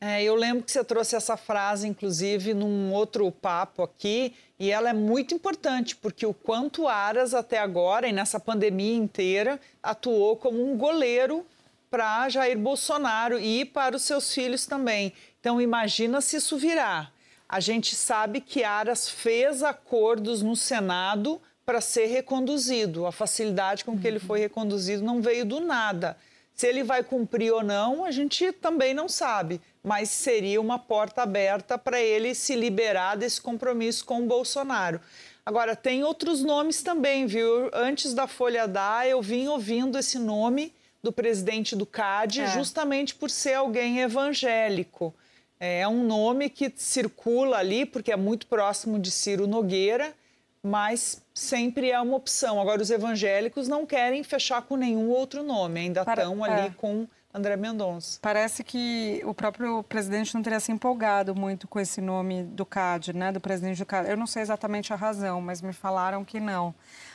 É, 0.00 0.22
eu 0.22 0.34
lembro 0.34 0.64
que 0.64 0.72
você 0.72 0.82
trouxe 0.82 1.14
essa 1.14 1.36
frase, 1.36 1.86
inclusive, 1.86 2.54
num 2.54 2.92
outro 2.92 3.30
papo 3.30 3.82
aqui, 3.82 4.34
e 4.58 4.70
ela 4.70 4.90
é 4.90 4.92
muito 4.92 5.34
importante, 5.34 5.94
porque 5.96 6.26
o 6.26 6.34
quanto 6.34 6.88
Aras, 6.88 7.34
até 7.34 7.58
agora, 7.58 8.08
e 8.08 8.12
nessa 8.12 8.40
pandemia 8.40 8.96
inteira, 8.96 9.60
atuou 9.82 10.36
como 10.36 10.64
um 10.64 10.76
goleiro 10.76 11.46
para 11.90 12.28
Jair 12.28 12.58
Bolsonaro 12.58 13.38
e 13.38 13.64
para 13.64 13.96
os 13.96 14.02
seus 14.02 14.32
filhos 14.32 14.66
também. 14.66 15.12
Então, 15.40 15.60
imagina 15.60 16.20
se 16.20 16.36
isso 16.36 16.56
virar. 16.56 17.12
A 17.48 17.60
gente 17.60 17.94
sabe 17.94 18.40
que 18.40 18.64
Aras 18.64 19.08
fez 19.08 19.62
acordos 19.62 20.42
no 20.42 20.56
Senado 20.56 21.40
para 21.64 21.80
ser 21.80 22.06
reconduzido. 22.06 23.06
A 23.06 23.12
facilidade 23.12 23.84
com 23.84 23.98
que 23.98 24.06
ele 24.06 24.18
foi 24.18 24.40
reconduzido 24.40 25.02
não 25.02 25.20
veio 25.20 25.44
do 25.44 25.60
nada. 25.60 26.16
Se 26.54 26.66
ele 26.66 26.82
vai 26.82 27.02
cumprir 27.02 27.52
ou 27.52 27.62
não, 27.62 28.04
a 28.04 28.10
gente 28.10 28.52
também 28.52 28.92
não 28.92 29.08
sabe, 29.08 29.60
mas 29.82 30.10
seria 30.10 30.60
uma 30.60 30.78
porta 30.78 31.22
aberta 31.22 31.78
para 31.78 32.00
ele 32.00 32.34
se 32.34 32.54
liberar 32.54 33.16
desse 33.16 33.40
compromisso 33.40 34.04
com 34.04 34.22
o 34.22 34.26
Bolsonaro. 34.26 35.00
Agora, 35.44 35.74
tem 35.74 36.04
outros 36.04 36.42
nomes 36.42 36.82
também, 36.82 37.26
viu? 37.26 37.70
Antes 37.72 38.14
da 38.14 38.26
Folha 38.26 38.68
dar, 38.68 39.08
eu 39.08 39.20
vim 39.20 39.48
ouvindo 39.48 39.98
esse 39.98 40.18
nome 40.18 40.72
do 41.02 41.10
presidente 41.10 41.74
do 41.74 41.84
CAD, 41.84 42.42
é. 42.42 42.46
justamente 42.48 43.14
por 43.14 43.28
ser 43.28 43.54
alguém 43.54 44.00
evangélico. 44.00 45.12
É 45.58 45.86
um 45.88 46.04
nome 46.04 46.48
que 46.48 46.72
circula 46.76 47.58
ali, 47.58 47.84
porque 47.84 48.12
é 48.12 48.16
muito 48.16 48.46
próximo 48.46 48.98
de 48.98 49.10
Ciro 49.10 49.46
Nogueira 49.46 50.14
mas 50.62 51.22
sempre 51.34 51.90
é 51.90 52.00
uma 52.00 52.16
opção. 52.16 52.60
Agora, 52.60 52.80
os 52.80 52.90
evangélicos 52.90 53.66
não 53.66 53.84
querem 53.84 54.22
fechar 54.22 54.62
com 54.62 54.76
nenhum 54.76 55.08
outro 55.08 55.42
nome, 55.42 55.80
ainda 55.80 56.04
Para, 56.04 56.22
estão 56.22 56.44
ali 56.44 56.68
é. 56.68 56.70
com 56.70 57.06
André 57.34 57.56
Mendonça. 57.56 58.18
Parece 58.20 58.62
que 58.62 59.22
o 59.24 59.34
próprio 59.34 59.82
presidente 59.82 60.34
não 60.34 60.42
teria 60.42 60.60
se 60.60 60.70
empolgado 60.70 61.34
muito 61.34 61.66
com 61.66 61.80
esse 61.80 62.00
nome 62.00 62.44
do 62.44 62.64
CAD, 62.64 63.12
né, 63.14 63.32
do 63.32 63.40
presidente 63.40 63.78
do 63.78 63.86
CAD. 63.86 64.10
Eu 64.10 64.16
não 64.16 64.26
sei 64.26 64.42
exatamente 64.42 64.92
a 64.92 64.96
razão, 64.96 65.40
mas 65.40 65.62
me 65.62 65.72
falaram 65.72 66.24
que 66.24 66.38
não. 66.38 66.74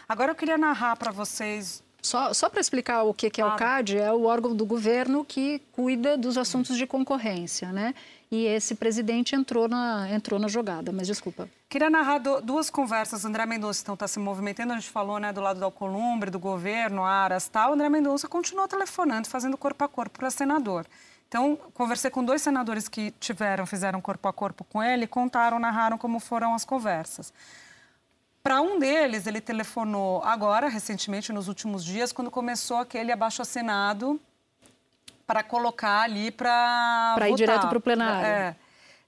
Agora 0.09 0.31
eu 0.31 0.35
queria 0.35 0.57
narrar 0.57 0.95
para 0.97 1.11
vocês 1.11 1.83
só, 2.01 2.33
só 2.33 2.49
para 2.49 2.61
explicar 2.61 3.03
o 3.03 3.13
que, 3.13 3.29
que 3.29 3.41
é 3.41 3.43
claro. 3.43 3.55
o 3.55 3.59
CAD, 3.59 3.97
é 3.97 4.11
o 4.11 4.23
órgão 4.23 4.55
do 4.55 4.65
governo 4.65 5.25
que 5.25 5.59
cuida 5.71 6.17
dos 6.17 6.37
assuntos 6.37 6.77
de 6.77 6.87
concorrência, 6.87 7.71
né? 7.71 7.93
E 8.29 8.45
esse 8.45 8.75
presidente 8.75 9.35
entrou 9.35 9.67
na, 9.67 10.09
entrou 10.09 10.39
na 10.39 10.47
jogada, 10.47 10.91
mas 10.91 11.07
desculpa. 11.07 11.49
Queria 11.69 11.89
narrar 11.89 12.17
do, 12.17 12.41
duas 12.41 12.69
conversas. 12.69 13.23
André 13.23 13.45
Mendonça 13.45 13.81
então 13.81 13.93
está 13.93 14.07
se 14.07 14.19
movimentando, 14.19 14.73
a 14.73 14.75
gente 14.75 14.89
falou 14.89 15.19
né, 15.19 15.31
do 15.31 15.39
lado 15.39 15.59
do 15.59 15.65
Alcolumbre, 15.65 16.29
do 16.29 16.39
governo, 16.39 17.03
Aras 17.03 17.47
tal. 17.47 17.73
André 17.73 17.87
Mendonça 17.87 18.27
continuou 18.27 18.67
telefonando, 18.67 19.27
fazendo 19.27 19.57
corpo 19.57 19.83
a 19.83 19.87
corpo 19.87 20.19
para 20.19 20.29
senador. 20.29 20.85
Então, 21.27 21.57
conversei 21.73 22.09
com 22.09 22.23
dois 22.23 22.41
senadores 22.41 22.87
que 22.87 23.11
tiveram, 23.11 23.65
fizeram 23.65 23.99
corpo 23.99 24.27
a 24.27 24.33
corpo 24.33 24.63
com 24.63 24.81
ele, 24.81 25.07
contaram, 25.07 25.59
narraram 25.59 25.97
como 25.97 26.19
foram 26.19 26.53
as 26.53 26.63
conversas. 26.63 27.33
Para 28.41 28.61
um 28.61 28.79
deles, 28.79 29.27
ele 29.27 29.41
telefonou 29.41 30.23
agora, 30.23 30.69
recentemente, 30.69 31.33
nos 31.33 31.49
últimos 31.49 31.83
dias, 31.83 32.13
quando 32.13 32.31
começou 32.31 32.77
aquele 32.77 33.11
abaixo-assinado 33.11 34.19
para 35.27 35.43
colocar 35.43 36.03
ali 36.03 36.31
para 36.31 37.13
Para 37.15 37.29
ir 37.29 37.35
direto 37.35 37.67
para 37.67 37.77
o 37.77 37.81
plenário. 37.81 38.25
É, 38.25 38.55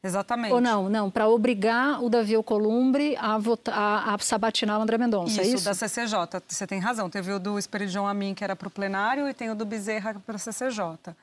exatamente. 0.03 0.53
Ou 0.53 0.59
não, 0.59 0.89
não, 0.89 1.09
para 1.09 1.29
obrigar 1.29 2.03
o 2.03 2.09
Davi 2.09 2.35
Alcolumbre 2.35 3.15
a, 3.17 3.37
votar, 3.37 3.73
a, 3.73 4.13
a 4.13 4.17
sabatinar 4.19 4.77
o 4.77 4.81
André 4.81 4.97
Mendonça, 4.97 5.41
isso, 5.41 5.41
é 5.41 5.55
isso? 5.55 5.65
da 5.65 5.73
CCJ, 5.73 6.43
você 6.45 6.67
tem 6.67 6.79
razão. 6.79 7.09
Teve 7.09 7.31
o 7.31 7.39
do 7.39 7.57
Esperidion 7.57 8.05
Amin, 8.05 8.33
que 8.33 8.43
era 8.43 8.55
para 8.55 8.67
o 8.67 8.71
plenário, 8.71 9.29
e 9.29 9.33
tem 9.33 9.49
o 9.49 9.55
do 9.55 9.65
Bezerra 9.65 10.13
para 10.25 10.35
a 10.35 10.39
CCJ. 10.39 11.15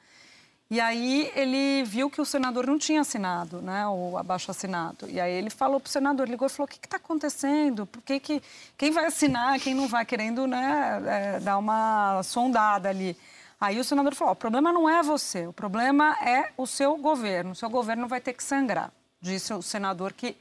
E 0.69 0.81
aí 0.81 1.31
ele 1.37 1.85
viu 1.85 2.11
que 2.11 2.21
o 2.21 2.25
senador 2.25 2.67
não 2.67 2.77
tinha 2.77 3.03
assinado, 3.03 3.63
né, 3.63 3.87
o 3.87 4.19
abaixo 4.19 4.51
assinado. 4.51 5.09
E 5.09 5.21
aí 5.21 5.33
ele 5.33 5.49
falou 5.49 5.79
para 5.79 5.89
o 5.89 5.91
senador, 5.91 6.29
ligou 6.29 6.49
e 6.49 6.51
falou, 6.51 6.65
o 6.65 6.69
que 6.69 6.85
está 6.85 6.97
acontecendo? 6.97 7.87
Por 7.87 8.03
que, 8.03 8.19
que 8.19 8.43
quem 8.77 8.91
vai 8.91 9.05
assinar, 9.07 9.61
quem 9.61 9.77
não 9.77 9.87
vai, 9.87 10.05
querendo 10.05 10.45
né, 10.45 11.03
é, 11.07 11.41
dar 11.41 11.57
uma 11.59 12.21
sondada 12.25 12.89
ali. 12.89 13.17
Aí 13.61 13.79
o 13.81 13.85
senador 13.85 14.15
falou: 14.15 14.35
o 14.35 14.37
problema 14.37 14.73
não 14.73 14.89
é 14.89 15.03
você, 15.03 15.47
o 15.47 15.53
problema 15.53 16.17
é 16.23 16.53
o 16.57 16.67
seu 16.67 16.97
governo. 16.97 17.53
O 17.53 17.55
seu 17.55 17.71
governo 17.71 18.07
vai 18.07 18.21
ter 18.21 18.33
que 18.33 18.43
sangrar, 18.43 18.93
disse 19.21 19.53
o 19.55 19.63
senador 19.63 20.13
que 20.13 20.37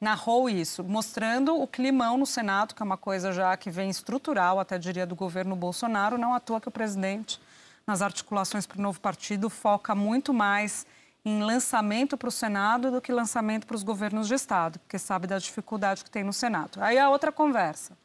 narrou 0.00 0.48
isso, 0.48 0.84
mostrando 0.84 1.60
o 1.60 1.66
climão 1.66 2.16
no 2.16 2.26
Senado, 2.26 2.74
que 2.74 2.82
é 2.82 2.86
uma 2.86 2.96
coisa 2.96 3.32
já 3.32 3.56
que 3.56 3.70
vem 3.70 3.90
estrutural, 3.90 4.60
até 4.60 4.78
diria, 4.78 5.06
do 5.06 5.16
governo 5.16 5.56
Bolsonaro. 5.56 6.16
Não 6.16 6.34
à 6.34 6.40
toa 6.40 6.60
que 6.60 6.68
o 6.68 6.72
presidente, 6.72 7.40
nas 7.86 8.00
articulações 8.00 8.66
para 8.66 8.78
o 8.78 8.82
novo 8.82 9.00
partido, 9.00 9.50
foca 9.50 9.94
muito 9.94 10.32
mais 10.32 10.86
em 11.24 11.42
lançamento 11.42 12.16
para 12.16 12.28
o 12.28 12.32
Senado 12.32 12.90
do 12.90 13.00
que 13.00 13.12
lançamento 13.12 13.66
para 13.66 13.76
os 13.76 13.82
governos 13.82 14.28
de 14.28 14.34
Estado, 14.34 14.78
porque 14.78 14.98
sabe 14.98 15.26
da 15.26 15.38
dificuldade 15.38 16.04
que 16.04 16.10
tem 16.10 16.22
no 16.22 16.32
Senado. 16.32 16.80
Aí 16.80 16.98
a 16.98 17.10
outra 17.10 17.32
conversa. 17.32 17.96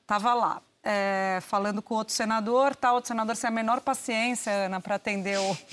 Estava 0.00 0.34
lá, 0.34 0.62
é, 0.84 1.38
falando 1.40 1.80
com 1.80 1.94
outro 1.94 2.12
senador, 2.12 2.76
tal, 2.76 2.96
outro 2.96 3.08
senador 3.08 3.34
sem 3.36 3.48
a 3.48 3.50
menor 3.50 3.80
paciência, 3.80 4.52
Ana, 4.52 4.80
para 4.80 4.96
atender 4.96 5.38
o, 5.38 5.58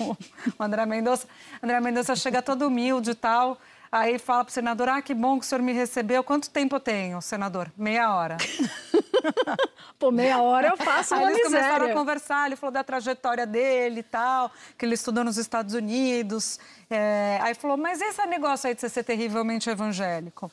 o, 0.58 0.62
André 0.62 0.86
Mendonça. 0.86 1.28
André 1.62 1.78
Mendonça 1.80 2.16
chega 2.16 2.40
todo 2.40 2.66
humilde 2.66 3.10
e 3.10 3.14
tal, 3.14 3.58
aí 3.90 4.18
fala 4.18 4.44
para 4.44 4.50
o 4.50 4.54
senador, 4.54 4.88
ah, 4.88 5.02
que 5.02 5.12
bom 5.12 5.38
que 5.38 5.44
o 5.44 5.48
senhor 5.48 5.60
me 5.60 5.72
recebeu, 5.72 6.24
quanto 6.24 6.48
tempo 6.48 6.76
eu 6.76 6.80
tenho, 6.80 7.20
senador? 7.20 7.70
Meia 7.76 8.14
hora. 8.14 8.38
Pô, 9.98 10.10
meia 10.10 10.40
hora 10.40 10.68
eu 10.68 10.76
faço 10.76 11.14
uma 11.14 11.20
Aí 11.20 11.26
eles 11.26 11.44
miséria. 11.44 11.68
começaram 11.68 11.92
a 11.92 11.94
conversar, 11.94 12.46
ele 12.46 12.56
falou 12.56 12.72
da 12.72 12.82
trajetória 12.82 13.46
dele 13.46 14.00
e 14.00 14.02
tal, 14.02 14.50
que 14.78 14.84
ele 14.84 14.94
estudou 14.94 15.22
nos 15.22 15.36
Estados 15.36 15.74
Unidos. 15.74 16.58
É, 16.90 17.38
aí 17.42 17.54
falou, 17.54 17.76
mas 17.76 18.00
esse 18.00 18.24
negócio 18.26 18.66
aí 18.66 18.74
de 18.74 18.80
você 18.80 18.88
ser 18.88 19.04
terrivelmente 19.04 19.68
evangélico? 19.68 20.50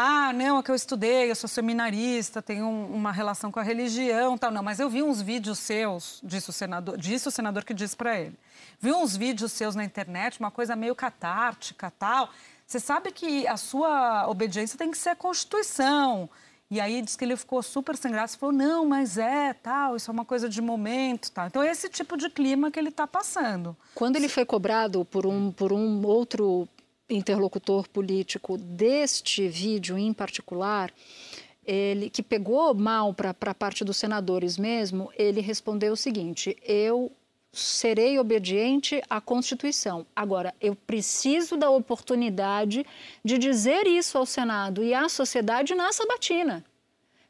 Ah, 0.00 0.32
não, 0.32 0.60
é 0.60 0.62
que 0.62 0.70
eu 0.70 0.76
estudei, 0.76 1.28
eu 1.28 1.34
sou 1.34 1.48
seminarista, 1.48 2.40
tenho 2.40 2.64
um, 2.66 2.94
uma 2.94 3.10
relação 3.10 3.50
com 3.50 3.58
a 3.58 3.64
religião, 3.64 4.38
tal. 4.38 4.52
Não, 4.52 4.62
mas 4.62 4.78
eu 4.78 4.88
vi 4.88 5.02
uns 5.02 5.20
vídeos 5.20 5.58
seus, 5.58 6.20
disse 6.22 6.50
o 6.50 6.52
senador, 6.52 6.96
disse 6.96 7.26
o 7.26 7.32
senador 7.32 7.64
que 7.64 7.74
disse 7.74 7.96
para 7.96 8.16
ele. 8.16 8.38
Vi 8.78 8.92
uns 8.92 9.16
vídeos 9.16 9.50
seus 9.50 9.74
na 9.74 9.84
internet, 9.84 10.38
uma 10.38 10.52
coisa 10.52 10.76
meio 10.76 10.94
catártica, 10.94 11.92
tal. 11.98 12.30
Você 12.64 12.78
sabe 12.78 13.10
que 13.10 13.44
a 13.48 13.56
sua 13.56 14.28
obediência 14.28 14.78
tem 14.78 14.88
que 14.88 14.96
ser 14.96 15.08
a 15.08 15.16
Constituição. 15.16 16.30
E 16.70 16.80
aí 16.80 17.02
diz 17.02 17.16
que 17.16 17.24
ele 17.24 17.36
ficou 17.36 17.60
super 17.60 17.96
sem 17.96 18.12
graça 18.12 18.36
e 18.36 18.38
falou: 18.38 18.54
não, 18.54 18.86
mas 18.86 19.18
é, 19.18 19.52
tal, 19.52 19.96
isso 19.96 20.08
é 20.08 20.14
uma 20.14 20.24
coisa 20.24 20.48
de 20.48 20.62
momento, 20.62 21.32
tal. 21.32 21.48
Então, 21.48 21.60
é 21.60 21.72
esse 21.72 21.88
tipo 21.88 22.16
de 22.16 22.30
clima 22.30 22.70
que 22.70 22.78
ele 22.78 22.90
está 22.90 23.04
passando. 23.04 23.76
Quando 23.96 24.14
ele 24.14 24.28
foi 24.28 24.44
cobrado 24.44 25.04
por 25.04 25.26
um, 25.26 25.50
por 25.50 25.72
um 25.72 26.06
outro 26.06 26.68
interlocutor 27.08 27.88
político 27.88 28.56
deste 28.56 29.48
vídeo 29.48 29.96
em 29.96 30.12
particular, 30.12 30.92
ele 31.64 32.08
que 32.08 32.22
pegou 32.22 32.74
mal 32.74 33.12
para 33.12 33.34
a 33.40 33.54
parte 33.54 33.84
dos 33.84 33.96
senadores 33.96 34.56
mesmo, 34.56 35.10
ele 35.16 35.40
respondeu 35.40 35.92
o 35.92 35.96
seguinte: 35.96 36.56
eu 36.62 37.12
serei 37.52 38.18
obediente 38.18 39.02
à 39.08 39.20
Constituição. 39.20 40.06
Agora, 40.14 40.54
eu 40.60 40.74
preciso 40.74 41.56
da 41.56 41.70
oportunidade 41.70 42.86
de 43.24 43.38
dizer 43.38 43.86
isso 43.86 44.16
ao 44.16 44.26
Senado 44.26 44.82
e 44.82 44.94
à 44.94 45.08
sociedade 45.08 45.74
na 45.74 45.92
sabatina. 45.92 46.64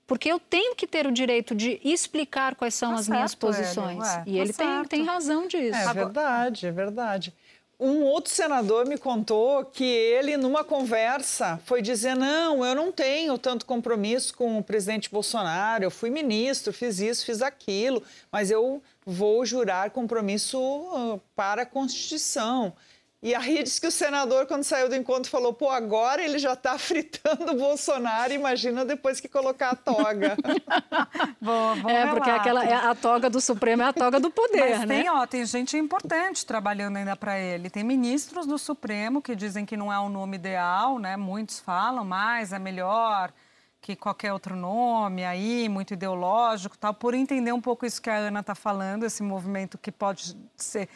Porque 0.07 0.31
eu 0.31 0.41
tenho 0.41 0.75
que 0.75 0.87
ter 0.87 1.07
o 1.07 1.12
direito 1.12 1.55
de 1.55 1.79
explicar 1.85 2.55
quais 2.55 2.75
são 2.75 2.91
tá 2.91 2.95
as 2.95 3.05
certo, 3.05 3.14
minhas 3.14 3.35
posições. 3.35 3.99
Ué, 3.99 4.25
e 4.27 4.33
tá 4.33 4.38
ele 4.38 4.53
tem, 4.53 4.85
tem 4.85 5.05
razão 5.05 5.47
disso. 5.47 5.77
É 5.77 5.93
verdade, 5.93 6.67
é 6.67 6.73
verdade. 6.73 7.35
Um 7.81 8.03
outro 8.03 8.33
senador 8.33 8.87
me 8.87 8.99
contou 8.99 9.64
que 9.64 9.85
ele, 9.85 10.37
numa 10.37 10.64
conversa, 10.64 11.61
foi 11.64 11.81
dizer: 11.81 12.17
Não, 12.17 12.64
eu 12.64 12.75
não 12.75 12.91
tenho 12.91 13.38
tanto 13.38 13.64
compromisso 13.64 14.35
com 14.35 14.59
o 14.59 14.64
presidente 14.64 15.09
Bolsonaro, 15.09 15.85
eu 15.85 15.91
fui 15.91 16.11
ministro, 16.11 16.73
fiz 16.73 16.99
isso, 16.99 17.25
fiz 17.25 17.41
aquilo, 17.41 18.03
mas 18.33 18.51
eu 18.51 18.83
vou 19.07 19.47
jurar 19.47 19.91
compromisso 19.91 20.59
uh, 20.59 21.21
para 21.37 21.62
a 21.62 21.67
Constituição. 21.67 22.73
E 23.20 23.35
aí 23.35 23.64
diz 23.64 23.81
que 23.81 23.87
o 23.87 23.90
senador, 23.90 24.46
quando 24.46 24.62
saiu 24.62 24.88
do 24.88 24.94
encontro, 24.94 25.28
falou: 25.28 25.52
pô, 25.52 25.70
agora 25.70 26.22
ele 26.22 26.38
já 26.38 26.52
está 26.52 26.78
fritando 26.78 27.52
o 27.52 27.57
Bolsonaro, 27.57 28.33
imagina 28.33 28.85
depois 28.85 29.18
que 29.18 29.28
colocar 29.28 29.70
a 29.70 29.76
toga. 29.76 30.37
bom, 31.42 31.76
bom 31.81 31.90
é, 31.90 32.07
porque 32.07 32.31
aquela, 32.31 32.64
é 32.64 32.74
a 32.74 32.94
toga 32.94 33.28
do 33.28 33.40
Supremo 33.40 33.83
é 33.83 33.87
a 33.87 33.92
toga 33.92 34.20
do 34.20 34.31
poder, 34.31 34.78
Mas 34.78 34.81
né? 34.81 35.02
Tem, 35.02 35.11
ó, 35.11 35.26
tem 35.26 35.44
gente 35.44 35.76
importante 35.76 36.46
trabalhando 36.46 36.96
ainda 36.96 37.16
para 37.16 37.38
ele. 37.40 37.68
Tem 37.68 37.83
ministros 37.83 38.46
do 38.46 38.57
Supremo 38.57 39.20
que 39.20 39.35
dizem 39.35 39.66
que 39.66 39.76
não 39.76 39.92
é 39.92 39.98
o 39.98 40.09
nome 40.09 40.37
ideal, 40.37 41.00
né? 41.00 41.16
Muitos 41.16 41.59
falam, 41.59 42.04
mas 42.04 42.52
é 42.52 42.59
melhor 42.59 43.33
que 43.81 43.96
qualquer 43.96 44.33
outro 44.33 44.54
nome 44.54 45.24
aí, 45.24 45.68
muito 45.68 45.92
ideológico 45.94 46.78
tal, 46.78 46.94
por 46.94 47.14
entender 47.14 47.52
um 47.52 47.61
pouco 47.61 47.85
isso 47.85 48.00
que 48.00 48.11
a 48.11 48.16
Ana 48.16 48.40
está 48.40 48.54
falando, 48.54 49.04
esse 49.04 49.22
movimento 49.22 49.76
que 49.76 49.90
pode 49.90 50.37
ser 50.57 50.88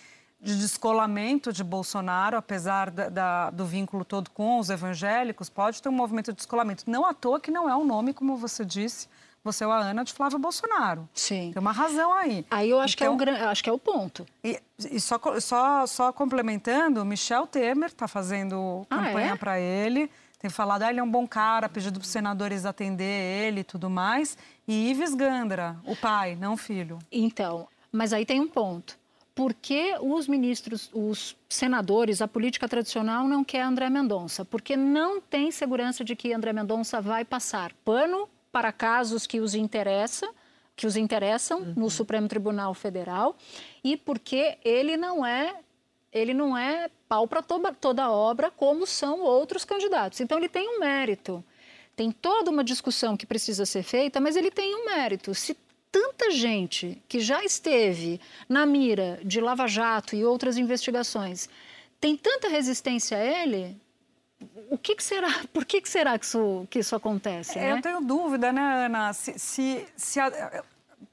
de 0.42 0.56
descolamento 0.56 1.52
de 1.52 1.62
Bolsonaro, 1.62 2.36
apesar 2.36 2.90
da, 2.90 3.08
da, 3.08 3.50
do 3.50 3.64
vínculo 3.64 4.04
todo 4.04 4.28
com 4.30 4.58
os 4.58 4.70
evangélicos, 4.70 5.48
pode 5.48 5.80
ter 5.80 5.88
um 5.88 5.92
movimento 5.92 6.32
de 6.32 6.36
descolamento. 6.36 6.82
Não 6.90 7.06
à 7.06 7.14
toa 7.14 7.38
que 7.38 7.50
não 7.50 7.70
é 7.70 7.76
o 7.76 7.78
um 7.78 7.84
nome, 7.84 8.12
como 8.12 8.36
você 8.36 8.64
disse, 8.64 9.08
você 9.44 9.64
ou 9.64 9.70
a 9.70 9.78
Ana, 9.78 10.02
de 10.02 10.12
Flávio 10.12 10.40
Bolsonaro. 10.40 11.08
Sim. 11.14 11.52
Tem 11.52 11.60
uma 11.60 11.70
razão 11.70 12.12
aí. 12.12 12.44
Aí 12.50 12.70
eu 12.70 12.80
acho, 12.80 12.94
então, 12.94 13.16
que, 13.16 13.24
é 13.24 13.30
o, 13.30 13.34
então, 13.34 13.48
acho 13.50 13.62
que 13.62 13.70
é 13.70 13.72
o 13.72 13.78
ponto. 13.78 14.26
E, 14.42 14.60
e 14.90 15.00
só, 15.00 15.20
só, 15.40 15.86
só 15.86 16.12
complementando, 16.12 17.04
Michel 17.04 17.46
Temer 17.46 17.90
está 17.90 18.08
fazendo 18.08 18.84
ah, 18.90 18.96
campanha 18.96 19.32
é? 19.32 19.36
para 19.36 19.60
ele. 19.60 20.10
Tem 20.40 20.50
falado, 20.50 20.82
ah, 20.82 20.90
ele 20.90 20.98
é 20.98 21.02
um 21.02 21.10
bom 21.10 21.26
cara, 21.26 21.68
pedido 21.68 22.00
para 22.00 22.04
os 22.04 22.10
senadores 22.10 22.66
atender 22.66 23.04
ele 23.46 23.60
e 23.60 23.64
tudo 23.64 23.88
mais. 23.88 24.36
E 24.66 24.90
Ives 24.90 25.14
Gandra, 25.14 25.76
o 25.84 25.94
pai, 25.94 26.34
não 26.34 26.54
o 26.54 26.56
filho. 26.56 26.98
Então, 27.12 27.68
mas 27.92 28.12
aí 28.12 28.26
tem 28.26 28.40
um 28.40 28.48
ponto 28.48 29.00
por 29.34 29.54
que 29.54 29.94
os 30.00 30.28
ministros, 30.28 30.90
os 30.92 31.36
senadores, 31.48 32.20
a 32.20 32.28
política 32.28 32.68
tradicional 32.68 33.26
não 33.26 33.42
quer 33.42 33.62
André 33.62 33.88
Mendonça? 33.88 34.44
Porque 34.44 34.76
não 34.76 35.20
tem 35.20 35.50
segurança 35.50 36.04
de 36.04 36.14
que 36.14 36.32
André 36.32 36.52
Mendonça 36.52 37.00
vai 37.00 37.24
passar 37.24 37.72
pano 37.84 38.28
para 38.50 38.70
casos 38.70 39.26
que 39.26 39.40
os 39.40 39.54
interessa, 39.54 40.28
que 40.76 40.86
os 40.86 40.96
interessam 40.96 41.60
uhum. 41.60 41.74
no 41.76 41.90
Supremo 41.90 42.28
Tribunal 42.28 42.74
Federal 42.74 43.36
e 43.82 43.96
porque 43.96 44.58
ele 44.64 44.96
não 44.96 45.24
é 45.24 45.56
ele 46.12 46.34
não 46.34 46.56
é 46.56 46.90
pau 47.08 47.26
para 47.26 47.40
toda, 47.40 47.72
toda 47.72 48.10
obra 48.10 48.50
como 48.50 48.86
são 48.86 49.20
outros 49.22 49.64
candidatos. 49.64 50.20
Então 50.20 50.36
ele 50.36 50.48
tem 50.48 50.68
um 50.68 50.78
mérito. 50.78 51.42
Tem 51.96 52.10
toda 52.10 52.50
uma 52.50 52.62
discussão 52.62 53.16
que 53.16 53.24
precisa 53.24 53.64
ser 53.64 53.82
feita, 53.82 54.20
mas 54.20 54.36
ele 54.36 54.50
tem 54.50 54.74
um 54.74 54.84
mérito. 54.84 55.34
Se 55.34 55.56
tanta 55.92 56.30
gente 56.30 57.00
que 57.06 57.20
já 57.20 57.44
esteve 57.44 58.18
na 58.48 58.64
mira 58.64 59.20
de 59.22 59.40
Lava 59.40 59.68
Jato 59.68 60.16
e 60.16 60.24
outras 60.24 60.56
investigações 60.56 61.48
tem 62.00 62.16
tanta 62.16 62.48
resistência 62.48 63.16
a 63.16 63.24
ele, 63.24 63.80
o 64.70 64.76
que, 64.76 64.96
que, 64.96 65.04
será? 65.04 65.28
Por 65.54 65.64
que, 65.64 65.80
que 65.80 65.88
será 65.88 66.18
que 66.18 66.24
isso, 66.24 66.66
que 66.68 66.80
isso 66.80 66.96
acontece? 66.96 67.56
É, 67.58 67.62
né? 67.62 67.78
Eu 67.78 67.82
tenho 67.82 68.00
dúvida, 68.00 68.52
né, 68.52 68.86
Ana? 68.86 69.12
Se, 69.12 69.38
se, 69.38 69.86
se 69.96 70.18
a, 70.18 70.64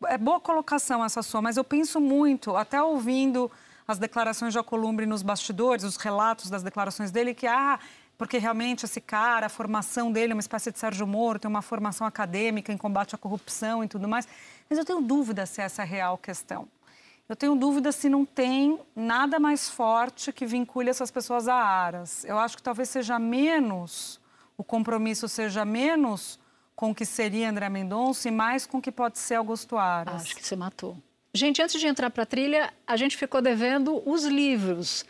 é 0.08 0.18
boa 0.18 0.40
colocação 0.40 1.06
essa 1.06 1.22
sua, 1.22 1.42
mas 1.42 1.58
eu 1.58 1.64
penso 1.64 2.00
muito, 2.02 2.56
até 2.56 2.82
ouvindo 2.82 3.52
as 3.88 4.00
declarações 4.00 4.54
de 4.54 4.58
Alcolumbre 4.58 5.06
nos 5.06 5.22
bastidores, 5.22 5.84
os 5.84 5.98
relatos 5.98 6.50
das 6.50 6.64
declarações 6.64 7.12
dele, 7.12 7.36
que 7.36 7.46
ah, 7.46 7.80
porque 8.20 8.38
realmente 8.38 8.84
esse 8.84 9.00
cara, 9.00 9.46
a 9.46 9.50
formação 9.50 10.12
dele 10.12 10.34
é 10.34 10.36
uma 10.36 10.42
espécie 10.42 10.74
de 10.74 10.78
Sérgio 10.78 11.08
Moro, 11.08 11.40
tem 11.40 11.48
uma 11.48 11.62
formação 11.62 12.06
acadêmica 12.06 12.70
em 12.70 12.78
combate 12.78 13.16
à 13.16 13.18
corrupção 13.18 13.82
e 13.82 13.88
tudo 13.88 14.10
mais. 14.10 14.28
Mas 14.70 14.78
eu 14.78 14.84
tenho 14.84 15.00
dúvida 15.00 15.46
se 15.46 15.62
essa 15.62 15.82
é 15.82 15.86
a 15.86 15.88
real 15.88 16.18
questão. 16.18 16.68
Eu 17.30 17.36
tenho 17.36 17.56
dúvida 17.56 17.94
se 17.94 18.10
não 18.10 18.26
tem 18.26 18.78
nada 18.94 19.40
mais 19.40 19.70
forte 19.70 20.34
que 20.34 20.46
vincule 20.46 20.90
essas 20.90 21.10
pessoas 21.10 21.48
a 21.48 21.56
aras. 21.56 22.26
Eu 22.26 22.38
acho 22.38 22.58
que 22.58 22.62
talvez 22.62 22.90
seja 22.90 23.18
menos, 23.18 24.20
o 24.58 24.66
compromisso 24.66 25.30
seja 25.30 25.64
menos 25.64 26.38
com 26.76 26.92
o 26.92 26.96
que 26.96 27.06
seria 27.06 27.50
André 27.50 27.70
Mendonça 27.70 28.28
e 28.28 28.32
mais 28.32 28.66
com 28.66 28.80
o 28.80 28.82
que 28.82 28.92
pode 28.92 29.18
ser 29.18 29.36
Augusto 29.36 29.78
Aras. 29.78 30.24
Acho 30.24 30.36
que 30.36 30.46
você 30.46 30.58
matou. 30.58 30.98
Gente, 31.34 31.62
antes 31.62 31.80
de 31.80 31.88
entrar 31.88 32.10
para 32.10 32.24
a 32.24 32.26
trilha, 32.26 32.74
a 32.86 32.98
gente 32.98 33.16
ficou 33.16 33.42
devendo 33.42 34.04
os 34.06 34.26
livros. 34.26 35.06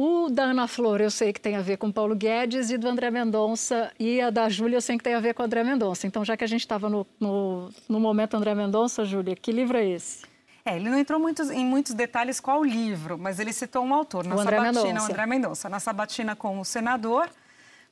O 0.00 0.30
da 0.30 0.44
Ana 0.44 0.68
Flor 0.68 1.00
eu 1.00 1.10
sei 1.10 1.32
que 1.32 1.40
tem 1.40 1.56
a 1.56 1.60
ver 1.60 1.76
com 1.76 1.90
Paulo 1.90 2.14
Guedes 2.14 2.70
e 2.70 2.78
do 2.78 2.86
André 2.86 3.10
Mendonça 3.10 3.92
e 3.98 4.20
a 4.20 4.30
da 4.30 4.48
Júlia 4.48 4.76
eu 4.76 4.80
sei 4.80 4.96
que 4.96 5.02
tem 5.02 5.12
a 5.12 5.18
ver 5.18 5.34
com 5.34 5.42
o 5.42 5.44
André 5.44 5.64
Mendonça. 5.64 6.06
Então, 6.06 6.24
já 6.24 6.36
que 6.36 6.44
a 6.44 6.46
gente 6.46 6.60
estava 6.60 6.88
no, 6.88 7.04
no, 7.18 7.68
no, 7.88 7.98
momento 7.98 8.36
André 8.36 8.54
Mendonça, 8.54 9.04
Júlia, 9.04 9.34
que 9.34 9.50
livro 9.50 9.76
é 9.76 9.84
esse? 9.84 10.24
É, 10.64 10.76
ele 10.76 10.88
não 10.88 10.96
entrou 10.96 11.18
muitos, 11.18 11.50
em 11.50 11.64
muitos 11.64 11.94
detalhes 11.94 12.38
qual 12.38 12.62
livro, 12.62 13.18
mas 13.18 13.40
ele 13.40 13.52
citou 13.52 13.84
um 13.84 13.92
autor, 13.92 14.24
na 14.24 14.36
o 14.36 14.38
André 14.38 14.58
Sabatina, 14.58 14.82
Mendonça. 14.84 15.02
o 15.02 15.10
André 15.10 15.26
Mendonça. 15.26 15.68
Na 15.68 15.80
Sabatina 15.80 16.36
com 16.36 16.60
o 16.60 16.64
senador, 16.64 17.28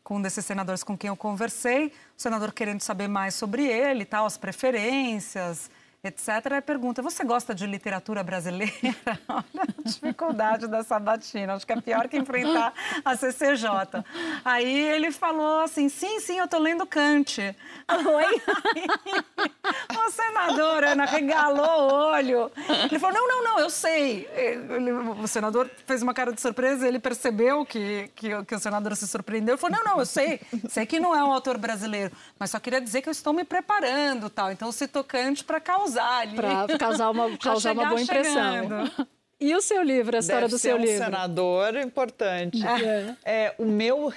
com 0.04 0.18
um 0.18 0.22
desses 0.22 0.46
senadores 0.46 0.84
com 0.84 0.96
quem 0.96 1.08
eu 1.08 1.16
conversei, 1.16 1.88
o 1.88 2.22
senador 2.22 2.52
querendo 2.52 2.82
saber 2.82 3.08
mais 3.08 3.34
sobre 3.34 3.66
ele, 3.66 4.04
tal, 4.04 4.26
as 4.26 4.36
preferências, 4.36 5.68
etc. 6.06 6.62
Pergunta: 6.64 7.02
você 7.02 7.24
gosta 7.24 7.54
de 7.54 7.66
literatura 7.66 8.22
brasileira? 8.22 8.72
Olha 9.28 9.44
a 9.62 9.82
dificuldade 9.82 10.66
da 10.66 10.82
sabatina. 10.82 11.54
Acho 11.54 11.66
que 11.66 11.72
é 11.72 11.80
pior 11.80 12.08
que 12.08 12.16
enfrentar 12.16 12.72
a 13.04 13.16
CCJ. 13.16 14.04
Aí 14.44 14.78
ele 14.88 15.10
falou 15.10 15.60
assim: 15.60 15.88
sim, 15.88 16.20
sim, 16.20 16.38
eu 16.38 16.44
estou 16.44 16.60
lendo 16.60 16.86
Kant. 16.86 17.40
Oi? 17.40 18.42
o 20.06 20.10
senador, 20.10 20.84
Ana, 20.84 21.04
regalou 21.04 21.90
o 21.90 21.94
olho. 22.12 22.50
Ele 22.90 22.98
falou: 22.98 23.14
não, 23.14 23.28
não, 23.28 23.44
não, 23.44 23.60
eu 23.60 23.70
sei. 23.70 24.28
Ele, 24.32 24.92
o 24.92 25.26
senador 25.26 25.68
fez 25.86 26.02
uma 26.02 26.14
cara 26.14 26.32
de 26.32 26.40
surpresa, 26.40 26.86
ele 26.86 26.98
percebeu 26.98 27.64
que, 27.66 28.10
que, 28.14 28.44
que 28.44 28.54
o 28.54 28.58
senador 28.58 28.94
se 28.96 29.06
surpreendeu. 29.06 29.54
Ele 29.54 29.60
falou: 29.60 29.76
não, 29.76 29.84
não, 29.92 29.98
eu 29.98 30.06
sei. 30.06 30.40
Sei 30.68 30.86
que 30.86 31.00
não 31.00 31.14
é 31.14 31.22
um 31.24 31.32
autor 31.32 31.58
brasileiro, 31.58 32.12
mas 32.38 32.50
só 32.50 32.60
queria 32.60 32.80
dizer 32.80 33.02
que 33.02 33.08
eu 33.08 33.12
estou 33.12 33.32
me 33.32 33.44
preparando, 33.44 34.30
tal. 34.30 34.52
Então, 34.52 34.70
citou 34.70 35.02
Kant 35.02 35.44
para 35.44 35.60
causar 35.60 35.95
causar 35.96 36.20
ali. 36.20 36.36
Para 36.36 36.78
causar 36.78 37.10
uma, 37.10 37.36
causar 37.38 37.72
uma 37.72 37.86
boa 37.86 38.00
impressão. 38.00 38.90
E 39.38 39.54
o 39.54 39.60
seu 39.60 39.82
livro, 39.82 40.16
a 40.16 40.20
história 40.20 40.42
Deve 40.42 40.52
do 40.52 40.58
seu 40.58 40.76
um 40.76 40.78
livro? 40.78 41.04
senador 41.04 41.76
importante. 41.76 42.58
É. 42.66 43.16
é 43.24 43.54
o 43.58 43.64
meu... 43.66 44.12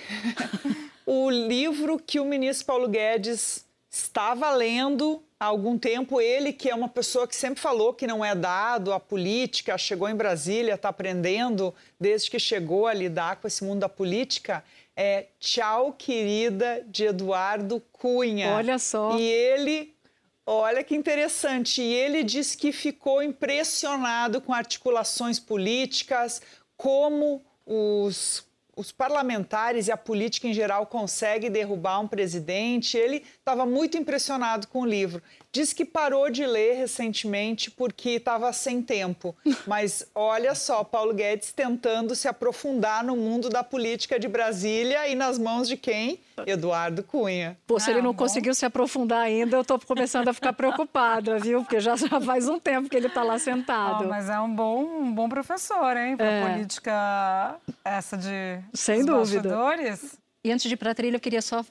o 1.06 1.30
livro 1.30 2.00
que 2.00 2.20
o 2.20 2.26
ministro 2.26 2.66
Paulo 2.66 2.88
Guedes 2.88 3.66
estava 3.90 4.52
lendo 4.52 5.22
há 5.40 5.46
algum 5.46 5.78
tempo, 5.78 6.22
ele 6.22 6.54
que 6.54 6.70
é 6.70 6.76
uma 6.76 6.88
pessoa 6.88 7.28
que 7.28 7.36
sempre 7.36 7.60
falou 7.60 7.94
que 7.94 8.06
não 8.06 8.24
é 8.24 8.36
dado 8.36 8.94
à 8.94 9.00
política, 9.00 9.78
chegou 9.78 10.08
em 10.08 10.16
Brasília, 10.16 10.76
está 10.76 10.90
aprendendo 10.90 11.74
desde 12.00 12.30
que 12.30 12.38
chegou 12.38 12.88
a 12.88 12.94
lidar 12.94 13.38
com 13.38 13.48
esse 13.48 13.64
mundo 13.64 13.80
da 13.80 13.90
política, 13.90 14.64
é 14.96 15.28
Tchau, 15.40 15.94
Querida, 15.98 16.86
de 16.88 17.06
Eduardo 17.06 17.82
Cunha. 17.92 18.54
Olha 18.54 18.78
só. 18.78 19.18
E 19.18 19.24
ele 19.24 19.94
Olha 20.52 20.84
que 20.84 20.96
interessante. 20.96 21.80
E 21.80 21.94
ele 21.94 22.24
diz 22.24 22.56
que 22.56 22.72
ficou 22.72 23.22
impressionado 23.22 24.42
com 24.42 24.52
articulações 24.52 25.40
políticas, 25.40 26.42
como 26.76 27.46
os 27.64 28.50
os 28.80 28.94
parlamentares 28.94 29.90
e 29.90 29.92
a 29.92 29.98
política 29.98 30.48
em 30.48 30.54
geral 30.54 30.86
conseguem 30.86 31.52
derrubar 31.52 32.00
um 32.00 32.08
presidente. 32.08 32.98
Ele 32.98 33.26
estava 33.38 33.66
muito 33.66 33.98
impressionado 33.98 34.68
com 34.68 34.84
o 34.84 34.86
livro. 34.86 35.22
Diz 35.52 35.74
que 35.74 35.84
parou 35.84 36.30
de 36.30 36.46
ler 36.46 36.76
recentemente 36.76 37.72
porque 37.72 38.12
estava 38.12 38.54
sem 38.54 38.84
tempo. 38.84 39.36
Mas 39.66 40.06
olha 40.14 40.54
só, 40.54 40.84
Paulo 40.84 41.12
Guedes 41.14 41.52
tentando 41.52 42.14
se 42.14 42.28
aprofundar 42.28 43.04
no 43.04 43.16
mundo 43.16 43.50
da 43.50 43.64
política 43.64 44.20
de 44.20 44.28
Brasília 44.28 45.08
e 45.08 45.16
nas 45.16 45.40
mãos 45.40 45.68
de 45.68 45.76
quem? 45.76 46.20
Eduardo 46.46 47.02
Cunha. 47.04 47.58
Pô, 47.66 47.80
se 47.80 47.90
ele 47.90 48.02
não 48.02 48.12
bom. 48.12 48.18
conseguiu 48.20 48.54
se 48.54 48.64
aprofundar 48.66 49.22
ainda, 49.24 49.58
eu 49.58 49.62
estou 49.62 49.80
começando 49.80 50.28
a 50.28 50.34
ficar 50.34 50.54
preocupada, 50.54 51.40
viu? 51.40 51.62
Porque 51.64 51.80
já, 51.80 51.96
já 51.96 52.22
faz 52.22 52.48
um 52.48 52.60
tempo 52.60 52.88
que 52.88 52.96
ele 52.96 53.08
está 53.08 53.24
lá 53.24 53.34
Ah, 53.34 53.40
sentado. 53.40 54.08
mas 54.08 54.30
é 54.30 54.40
um 54.40 54.54
bom, 54.54 54.84
um 54.84 55.12
bom 55.12 55.28
professor, 55.28 55.98
hein? 55.98 56.16
Para 56.16 56.28
É. 56.28 56.48
política 56.52 57.56
essa 57.84 58.16
de 58.16 58.60
Sem 58.74 59.04
dúvida. 59.04 59.50
bastidores. 59.50 60.18
E 60.46 60.52
antes 60.52 60.68
de 60.68 60.76
ir 60.76 60.78
para 60.78 60.92
a 60.92 60.96
trilha, 60.96 61.16
eu 61.18 61.20
queria 61.20 61.42
só 61.42 61.66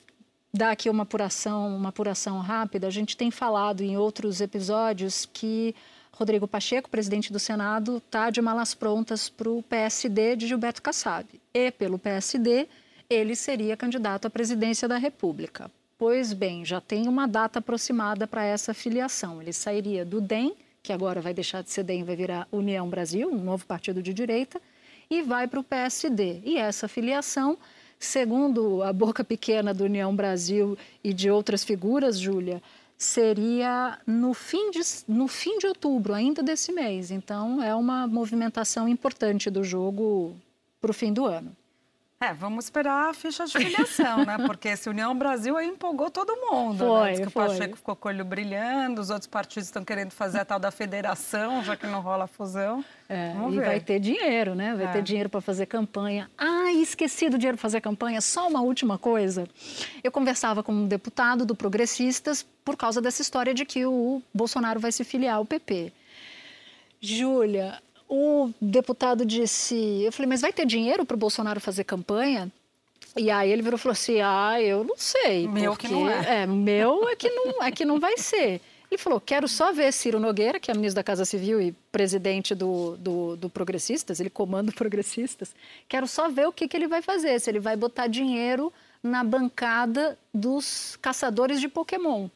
dar 0.58 0.72
aqui 0.72 0.90
uma 0.90 1.04
apuração, 1.04 1.74
uma 1.74 1.90
apuração 1.90 2.40
rápida. 2.40 2.88
A 2.88 2.90
gente 2.90 3.16
tem 3.16 3.30
falado 3.30 3.80
em 3.80 3.96
outros 3.96 4.40
episódios 4.40 5.24
que 5.24 5.74
Rodrigo 6.12 6.48
Pacheco, 6.48 6.90
presidente 6.90 7.32
do 7.32 7.38
Senado, 7.38 7.98
está 7.98 8.28
de 8.28 8.42
malas 8.42 8.74
prontas 8.74 9.28
para 9.28 9.48
o 9.48 9.62
PSD 9.62 10.34
de 10.34 10.48
Gilberto 10.48 10.82
Kassab. 10.82 11.28
E 11.54 11.70
pelo 11.70 11.96
PSD, 11.96 12.66
ele 13.08 13.36
seria 13.36 13.76
candidato 13.76 14.26
à 14.26 14.30
presidência 14.30 14.88
da 14.88 14.98
República. 14.98 15.70
Pois 15.96 16.32
bem, 16.32 16.64
já 16.64 16.80
tem 16.80 17.06
uma 17.06 17.28
data 17.28 17.60
aproximada 17.60 18.26
para 18.26 18.44
essa 18.44 18.74
filiação. 18.74 19.40
Ele 19.40 19.52
sairia 19.52 20.04
do 20.04 20.20
DEM, 20.20 20.54
que 20.82 20.92
agora 20.92 21.20
vai 21.20 21.32
deixar 21.32 21.62
de 21.62 21.70
ser 21.70 21.84
DEM, 21.84 22.02
vai 22.02 22.16
virar 22.16 22.48
União 22.50 22.88
Brasil, 22.88 23.30
um 23.30 23.44
novo 23.44 23.64
partido 23.64 24.02
de 24.02 24.12
direita, 24.12 24.60
e 25.08 25.22
vai 25.22 25.46
para 25.46 25.60
o 25.60 25.64
PSD. 25.64 26.40
E 26.44 26.56
essa 26.56 26.88
filiação, 26.88 27.56
segundo 27.98 28.82
a 28.82 28.92
boca 28.92 29.24
pequena 29.24 29.74
do 29.74 29.84
União 29.84 30.14
Brasil 30.14 30.76
e 31.02 31.12
de 31.12 31.30
outras 31.30 31.64
figuras, 31.64 32.18
Júlia, 32.18 32.62
seria 32.96 33.98
no 34.06 34.34
fim, 34.34 34.70
de, 34.70 34.80
no 35.06 35.28
fim 35.28 35.58
de 35.58 35.66
outubro, 35.66 36.14
ainda 36.14 36.42
desse 36.42 36.72
mês. 36.72 37.10
Então, 37.10 37.62
é 37.62 37.74
uma 37.74 38.06
movimentação 38.06 38.88
importante 38.88 39.48
do 39.50 39.62
jogo 39.62 40.36
para 40.80 40.90
o 40.90 40.94
fim 40.94 41.12
do 41.12 41.24
ano. 41.24 41.56
É, 42.20 42.34
vamos 42.34 42.64
esperar 42.64 43.10
a 43.10 43.14
ficha 43.14 43.44
de 43.46 43.52
filiação, 43.52 44.24
né? 44.24 44.36
Porque 44.44 44.66
esse 44.70 44.88
União 44.88 45.16
Brasil 45.16 45.56
aí 45.56 45.68
empolgou 45.68 46.10
todo 46.10 46.34
mundo. 46.34 46.78
Foi, 46.78 47.10
né? 47.10 47.12
Diz 47.12 47.20
que 47.26 47.30
foi. 47.30 47.44
o 47.44 47.48
Pacheco 47.48 47.76
ficou 47.76 47.94
com 47.94 48.08
o 48.08 48.10
olho 48.10 48.24
brilhando, 48.24 49.00
os 49.00 49.08
outros 49.08 49.28
partidos 49.28 49.68
estão 49.68 49.84
querendo 49.84 50.10
fazer 50.10 50.40
a 50.40 50.44
tal 50.44 50.58
da 50.58 50.72
federação, 50.72 51.62
já 51.62 51.76
que 51.76 51.86
não 51.86 52.00
rola 52.00 52.24
a 52.24 52.26
fusão. 52.26 52.84
É, 53.08 53.32
Vamos 53.34 53.54
e 53.54 53.60
ver. 53.60 53.66
vai 53.66 53.78
ter 53.80 54.00
dinheiro, 54.00 54.56
né? 54.56 54.74
Vai 54.74 54.86
É. 54.86 54.88
ter 54.92 55.02
dinheiro 55.02 55.28
para 55.28 55.40
fazer 55.40 55.66
campanha. 55.66 56.28
Ah, 56.36 56.72
esqueci 56.72 57.30
do 57.30 57.38
dinheiro 57.38 57.56
para 57.56 57.62
fazer 57.62 57.80
campanha. 57.80 58.20
Só 58.20 58.48
uma 58.48 58.62
última 58.62 58.98
coisa. 58.98 59.48
Eu 60.02 60.10
conversava 60.10 60.60
com 60.60 60.72
um 60.72 60.88
deputado 60.88 61.46
do 61.46 61.54
Progressistas 61.54 62.44
por 62.64 62.76
causa 62.76 63.00
dessa 63.00 63.22
história 63.22 63.54
de 63.54 63.64
que 63.64 63.86
o 63.86 64.20
Bolsonaro 64.34 64.80
vai 64.80 64.90
se 64.90 65.04
filiar 65.04 65.36
ao 65.36 65.46
PP. 65.46 65.92
Júlia, 67.00 67.80
o 68.08 68.50
deputado 68.60 69.24
disse, 69.24 69.74
eu 70.02 70.12
falei, 70.12 70.28
mas 70.28 70.40
vai 70.40 70.52
ter 70.52 70.66
dinheiro 70.66 71.04
para 71.04 71.14
o 71.14 71.18
Bolsonaro 71.18 71.60
fazer 71.60 71.84
campanha? 71.84 72.50
E 73.16 73.30
aí 73.30 73.50
ele 73.50 73.62
virou 73.62 73.76
e 73.78 73.80
falou 73.80 73.92
assim, 73.92 74.20
ah, 74.20 74.60
eu 74.60 74.84
não 74.84 74.96
sei. 74.96 75.48
Meu 75.48 75.74
que 75.76 75.88
não 75.88 76.02
porque- 76.06 76.28
é. 76.28 76.42
É, 76.42 76.46
meu 76.46 77.08
é 77.08 77.16
que 77.16 77.28
não, 77.30 77.62
é 77.62 77.70
que 77.70 77.84
não 77.84 77.98
vai 77.98 78.16
ser. 78.16 78.60
Ele 78.90 78.96
falou, 78.98 79.20
quero 79.20 79.46
só 79.46 79.70
ver 79.72 79.92
Ciro 79.92 80.18
Nogueira, 80.18 80.58
que 80.58 80.70
é 80.70 80.74
ministro 80.74 80.96
da 80.96 81.02
Casa 81.04 81.24
Civil 81.24 81.60
e 81.60 81.72
presidente 81.92 82.54
do, 82.54 82.96
do, 82.96 83.36
do 83.36 83.50
Progressistas, 83.50 84.18
ele 84.18 84.30
comanda 84.30 84.70
o 84.70 84.74
Progressistas, 84.74 85.54
quero 85.86 86.06
só 86.06 86.30
ver 86.30 86.46
o 86.48 86.52
que, 86.52 86.66
que 86.66 86.74
ele 86.76 86.86
vai 86.88 87.02
fazer, 87.02 87.38
se 87.38 87.50
ele 87.50 87.60
vai 87.60 87.76
botar 87.76 88.06
dinheiro 88.06 88.72
na 89.02 89.22
bancada 89.22 90.18
dos 90.32 90.96
caçadores 91.02 91.60
de 91.60 91.68
Pokémon. 91.68 92.28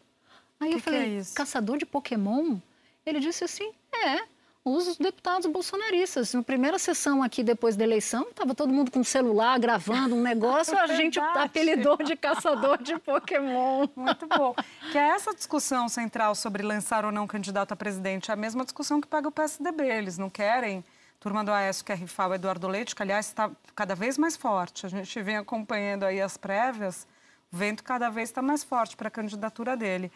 Aí 0.61 0.73
eu 0.73 0.77
Que 0.79 0.83
que 0.83 0.89
é 0.91 0.93
falei, 0.93 1.23
caçador 1.35 1.79
de 1.79 1.87
Pokémon? 1.87 2.59
Ele 3.07 3.19
disse 3.19 3.45
assim, 3.45 3.71
é, 3.95 4.23
os 4.65 4.97
deputados 4.97 5.47
bolsonaristas. 5.51 6.33
Na 6.35 6.43
primeira 6.43 6.79
sessão 6.79 7.23
aqui, 7.23 7.43
depois 7.43 7.75
da 7.77 7.85
eleição, 7.85 8.29
estava 8.29 8.55
todo 8.55 8.73
mundo 8.73 8.91
com 8.91 9.03
celular, 9.03 9.59
gravando 9.59 10.15
um 10.15 10.23
negócio, 10.23 10.79
a 10.79 10.87
gente 10.95 11.19
Verdade. 11.19 11.47
apelidou 11.47 11.97
de 11.97 12.15
caçador 12.17 12.81
de 12.81 12.99
Pokémon. 13.01 13.89
Muito 13.97 14.27
bom. 14.27 14.55
Que 14.93 14.99
é 14.99 15.09
essa 15.09 15.35
discussão 15.35 15.89
central 15.89 16.35
sobre 16.35 16.63
lançar 16.63 17.05
ou 17.05 17.11
não 17.11 17.27
candidato 17.27 17.73
a 17.73 17.77
presidente, 17.77 18.31
é 18.31 18.35
a 18.35 18.37
mesma 18.37 18.65
discussão 18.65 19.01
que 19.01 19.09
pega 19.09 19.29
o 19.29 19.33
PSDB. 19.33 19.85
Eles 19.85 20.17
não 20.17 20.31
querem. 20.31 20.85
Turma 21.19 21.45
do 21.45 21.53
Aécio 21.53 21.85
quer 21.85 21.97
rifar 21.97 22.31
o 22.31 22.35
Eduardo 22.35 22.67
Leite, 22.67 22.97
que 22.97 23.03
aliás 23.03 23.27
está 23.27 23.51
cada 23.77 23.95
vez 23.95 24.19
mais 24.19 24.37
forte. 24.37 24.87
A 24.87 24.89
gente 24.89 25.23
vem 25.23 25.37
acompanhando 25.37 26.05
aí 26.05 26.21
as 26.21 26.37
prévias, 26.37 27.07
o 27.53 27.57
vento 27.57 27.85
cada 27.85 28.11
vez 28.11 28.29
está 28.29 28.43
mais 28.43 28.65
forte 28.65 28.97
para 28.97 29.07
a 29.09 29.11
candidatura 29.11 29.77
dele. 29.77 30.11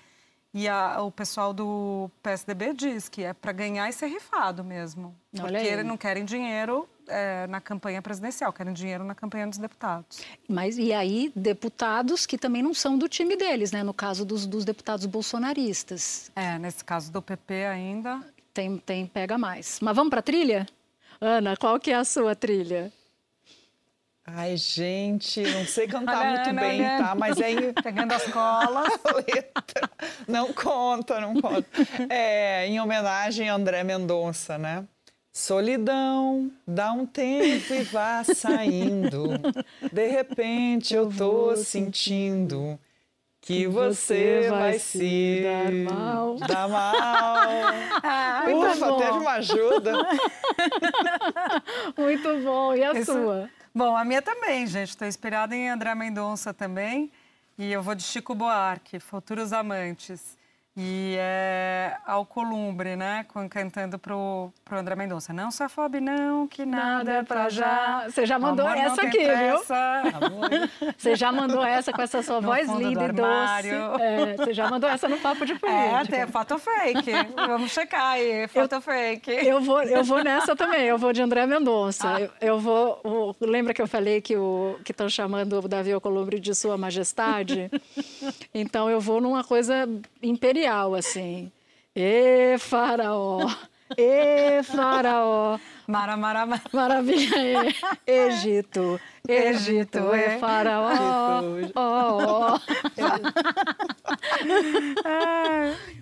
E 0.58 0.66
a- 0.68 1.02
o 1.02 1.10
pessoal 1.10 1.52
do 1.52 2.10
PSDB 2.22 2.72
diz 2.72 3.10
que 3.10 3.22
é 3.22 3.34
para 3.34 3.52
ganhar 3.52 3.88
e 3.90 3.92
ser 3.92 4.06
rifado 4.06 4.64
mesmo. 4.64 5.14
Olha 5.34 5.42
porque 5.42 5.56
aí. 5.58 5.68
eles 5.68 5.84
não 5.84 5.98
querem 5.98 6.24
dinheiro 6.24 6.88
é, 7.06 7.46
na 7.46 7.60
campanha 7.60 8.00
presidencial, 8.00 8.50
querem 8.54 8.72
dinheiro 8.72 9.04
na 9.04 9.14
campanha 9.14 9.46
dos 9.46 9.58
deputados. 9.58 10.22
Mas 10.48 10.78
e 10.78 10.94
aí, 10.94 11.30
deputados 11.36 12.24
que 12.24 12.38
também 12.38 12.62
não 12.62 12.72
são 12.72 12.96
do 12.96 13.06
time 13.06 13.36
deles, 13.36 13.70
né? 13.70 13.82
No 13.82 13.92
caso 13.92 14.24
dos, 14.24 14.46
dos 14.46 14.64
deputados 14.64 15.04
bolsonaristas. 15.04 16.30
É, 16.34 16.58
nesse 16.58 16.82
caso 16.82 17.12
do 17.12 17.20
PP 17.20 17.66
ainda. 17.66 18.20
Tem, 18.54 18.78
tem 18.78 19.06
pega 19.06 19.36
mais. 19.36 19.78
Mas 19.82 19.94
vamos 19.94 20.08
para 20.08 20.20
a 20.20 20.22
trilha? 20.22 20.66
Ana, 21.20 21.54
qual 21.56 21.78
que 21.78 21.90
é 21.90 21.96
a 21.96 22.04
sua 22.04 22.34
trilha? 22.34 22.90
Ai, 24.28 24.56
gente, 24.56 25.40
não 25.40 25.64
sei 25.64 25.86
cantar 25.86 26.18
Olha, 26.18 26.30
muito 26.30 26.54
bem, 26.60 26.82
tá? 26.82 27.14
Mas 27.14 27.40
é 27.40 27.52
em... 27.52 27.72
Pegando 27.80 28.12
as 28.12 28.24
colas. 28.24 28.88
letra. 29.14 29.88
Não 30.26 30.52
conta, 30.52 31.20
não 31.20 31.40
conta. 31.40 31.64
É, 32.10 32.66
em 32.66 32.80
homenagem 32.80 33.48
a 33.48 33.54
André 33.54 33.84
Mendonça, 33.84 34.58
né? 34.58 34.84
Solidão, 35.32 36.50
dá 36.66 36.92
um 36.92 37.06
tempo 37.06 37.72
e 37.72 37.82
vá 37.82 38.24
saindo. 38.24 39.28
De 39.92 40.08
repente 40.08 40.94
eu 40.94 41.08
tô 41.10 41.54
sentindo 41.56 42.78
que 43.42 43.66
você 43.66 44.48
vai 44.50 44.78
se 44.78 45.42
dar 45.44 45.94
mal. 45.94 46.36
dar 46.36 46.68
mal. 46.68 47.46
muito 48.48 48.72
Ufa, 48.72 48.86
bom. 48.88 48.96
teve 48.96 49.10
uma 49.18 49.32
ajuda. 49.32 49.92
Muito 51.96 52.38
bom. 52.42 52.74
E 52.74 52.82
a 52.82 52.92
Esse- 52.92 53.04
sua? 53.12 53.48
Bom, 53.76 53.94
a 53.94 54.06
minha 54.06 54.22
também, 54.22 54.66
gente. 54.66 54.88
Estou 54.88 55.06
inspirada 55.06 55.54
em 55.54 55.68
André 55.68 55.94
Mendonça 55.94 56.54
também. 56.54 57.12
E 57.58 57.70
eu 57.70 57.82
vou 57.82 57.94
de 57.94 58.02
Chico 58.02 58.34
Buarque, 58.34 58.98
Futuros 58.98 59.52
Amantes. 59.52 60.34
E 60.78 61.16
é 61.18 61.96
Alcolumbre, 62.06 62.96
né? 62.96 63.24
Cantando 63.48 63.98
pro, 63.98 64.52
pro 64.62 64.78
André 64.78 64.94
Mendonça. 64.94 65.32
Não 65.32 65.50
se 65.50 65.62
afobe 65.62 66.00
não, 66.00 66.46
que 66.46 66.66
nada, 66.66 67.12
é 67.12 67.22
pra 67.22 67.48
já. 67.48 68.04
Você 68.10 68.26
já 68.26 68.38
mandou 68.38 68.66
Amor 68.66 68.78
essa 68.78 69.00
aqui, 69.02 69.18
viu? 69.18 69.26
pressa. 69.26 70.02
Você 70.98 71.16
já 71.16 71.32
mandou 71.32 71.64
essa 71.64 71.92
com 71.92 72.02
essa 72.02 72.22
sua 72.22 72.40
No 72.42 72.48
voz 72.48 72.68
linda 72.70 73.06
e 73.06 73.12
doce. 73.12 73.68
É, 74.02 74.36
você 74.36 74.52
já 74.52 74.68
mandou 74.68 74.88
essa 74.90 75.08
no 75.08 75.16
papo 75.18 75.46
de 75.46 75.52
É, 75.56 75.56
política. 75.58 76.04
tem 76.16 76.26
foto 76.26 76.58
fake. 76.58 77.10
Vamos 77.34 77.70
checar 77.72 78.12
aí, 78.12 78.46
foto 78.48 78.80
fake. 78.80 79.30
Eu 79.30 79.60
vou, 79.62 79.82
eu 79.82 80.04
vou 80.04 80.22
nessa 80.22 80.54
também, 80.54 80.82
eu 80.82 80.98
vou 80.98 81.12
de 81.12 81.22
André 81.22 81.46
Mendonça. 81.46 82.08
Ah. 82.16 82.20
Eu, 82.20 82.30
eu 82.40 82.58
vou. 82.60 83.00
o- 83.02 83.34
lembra 83.40 83.72
que 83.72 83.80
eu 83.80 83.86
falei 83.88 84.20
que 84.20 84.36
o 84.36 84.78
que 84.84 84.92
estão 84.92 85.08
chamando 85.08 85.58
o 85.58 85.68
Davi 85.68 85.92
Alcolumbre 85.92 86.38
de 86.38 86.54
Sua 86.54 86.76
Majestade? 86.76 87.70
então 88.54 88.90
eu 88.90 89.00
vou 89.00 89.20
numa 89.20 89.42
coisa 89.42 89.88
imperial, 90.22 90.65
assim. 90.66 91.50
E 91.94 92.56
faraó, 92.58 93.48
e 93.96 94.62
faraó, 94.64 95.58
Mara, 95.86 96.16
mara, 96.16 96.44
mara. 96.44 96.62
maravilha, 96.72 97.64
e, 98.06 98.10
Egito, 98.10 99.00
Egito, 99.26 99.28
Egito, 99.28 99.98
e 100.14 100.20
é. 100.20 100.38
faraó, 100.38 101.42
ó, 101.74 102.54
ó. 102.54 102.60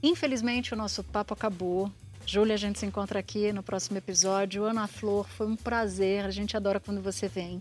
Infelizmente, 0.03 0.72
o 0.72 0.77
nosso 0.77 1.05
papo 1.05 1.35
acabou. 1.35 1.90
Júlia, 2.27 2.55
a 2.55 2.59
gente 2.59 2.79
se 2.79 2.87
encontra 2.87 3.20
aqui 3.20 3.53
no 3.53 3.62
próximo 3.62 3.98
episódio. 3.98 4.64
Ana 4.64 4.87
Flor, 4.87 5.29
foi 5.29 5.46
um 5.46 5.57
prazer. 5.57 6.24
A 6.24 6.31
gente 6.31 6.57
adora 6.57 6.81
quando 6.81 7.03
você 7.03 7.29
vem. 7.29 7.61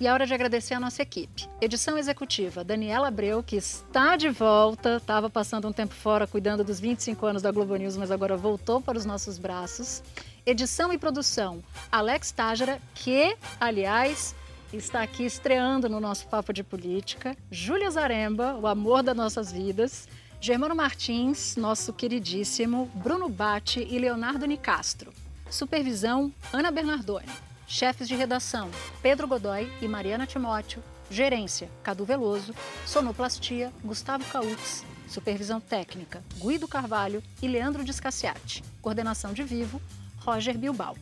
E 0.00 0.06
é 0.06 0.12
hora 0.12 0.26
de 0.26 0.32
agradecer 0.32 0.74
a 0.74 0.80
nossa 0.80 1.02
equipe. 1.02 1.48
Edição 1.60 1.98
executiva, 1.98 2.62
Daniela 2.62 3.08
Abreu, 3.08 3.42
que 3.42 3.56
está 3.56 4.14
de 4.14 4.28
volta. 4.28 4.98
Estava 4.98 5.28
passando 5.28 5.66
um 5.66 5.72
tempo 5.72 5.92
fora 5.92 6.24
cuidando 6.24 6.62
dos 6.62 6.78
25 6.78 7.26
anos 7.26 7.42
da 7.42 7.50
Globo 7.50 7.74
News, 7.74 7.96
mas 7.96 8.12
agora 8.12 8.36
voltou 8.36 8.80
para 8.80 8.96
os 8.96 9.04
nossos 9.04 9.38
braços. 9.38 10.00
Edição 10.46 10.92
e 10.92 10.98
produção, 10.98 11.62
Alex 11.90 12.30
Tágera, 12.30 12.80
que, 12.94 13.36
aliás, 13.60 14.36
está 14.72 15.02
aqui 15.02 15.24
estreando 15.24 15.88
no 15.88 15.98
nosso 15.98 16.28
Papo 16.28 16.52
de 16.52 16.62
Política. 16.62 17.36
Júlia 17.50 17.90
Zaremba, 17.90 18.54
o 18.54 18.68
amor 18.68 19.02
das 19.02 19.16
nossas 19.16 19.50
vidas. 19.50 20.06
Germano 20.40 20.76
Martins, 20.76 21.56
nosso 21.56 21.92
queridíssimo. 21.92 22.88
Bruno 22.94 23.28
Batti 23.28 23.80
e 23.90 23.98
Leonardo 23.98 24.46
Nicastro. 24.46 25.12
Supervisão, 25.50 26.32
Ana 26.52 26.70
Bernardoni. 26.70 27.47
Chefes 27.68 28.08
de 28.08 28.16
redação: 28.16 28.70
Pedro 29.02 29.28
Godoy 29.28 29.70
e 29.82 29.86
Mariana 29.86 30.26
Timóteo. 30.26 30.82
Gerência: 31.10 31.68
Cadu 31.82 32.02
Veloso. 32.02 32.54
Sonoplastia: 32.86 33.70
Gustavo 33.84 34.24
Cautes. 34.24 34.86
Supervisão 35.06 35.60
técnica: 35.60 36.24
Guido 36.36 36.66
Carvalho 36.66 37.22
e 37.42 37.46
Leandro 37.46 37.84
Descaciati. 37.84 38.64
Coordenação 38.80 39.34
de 39.34 39.42
Vivo: 39.42 39.82
Roger 40.16 40.56
Bilbao. 40.56 40.96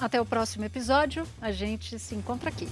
Até 0.00 0.18
o 0.18 0.24
próximo 0.24 0.64
episódio, 0.64 1.26
a 1.42 1.52
gente 1.52 1.98
se 1.98 2.14
encontra 2.14 2.48
aqui. 2.48 2.66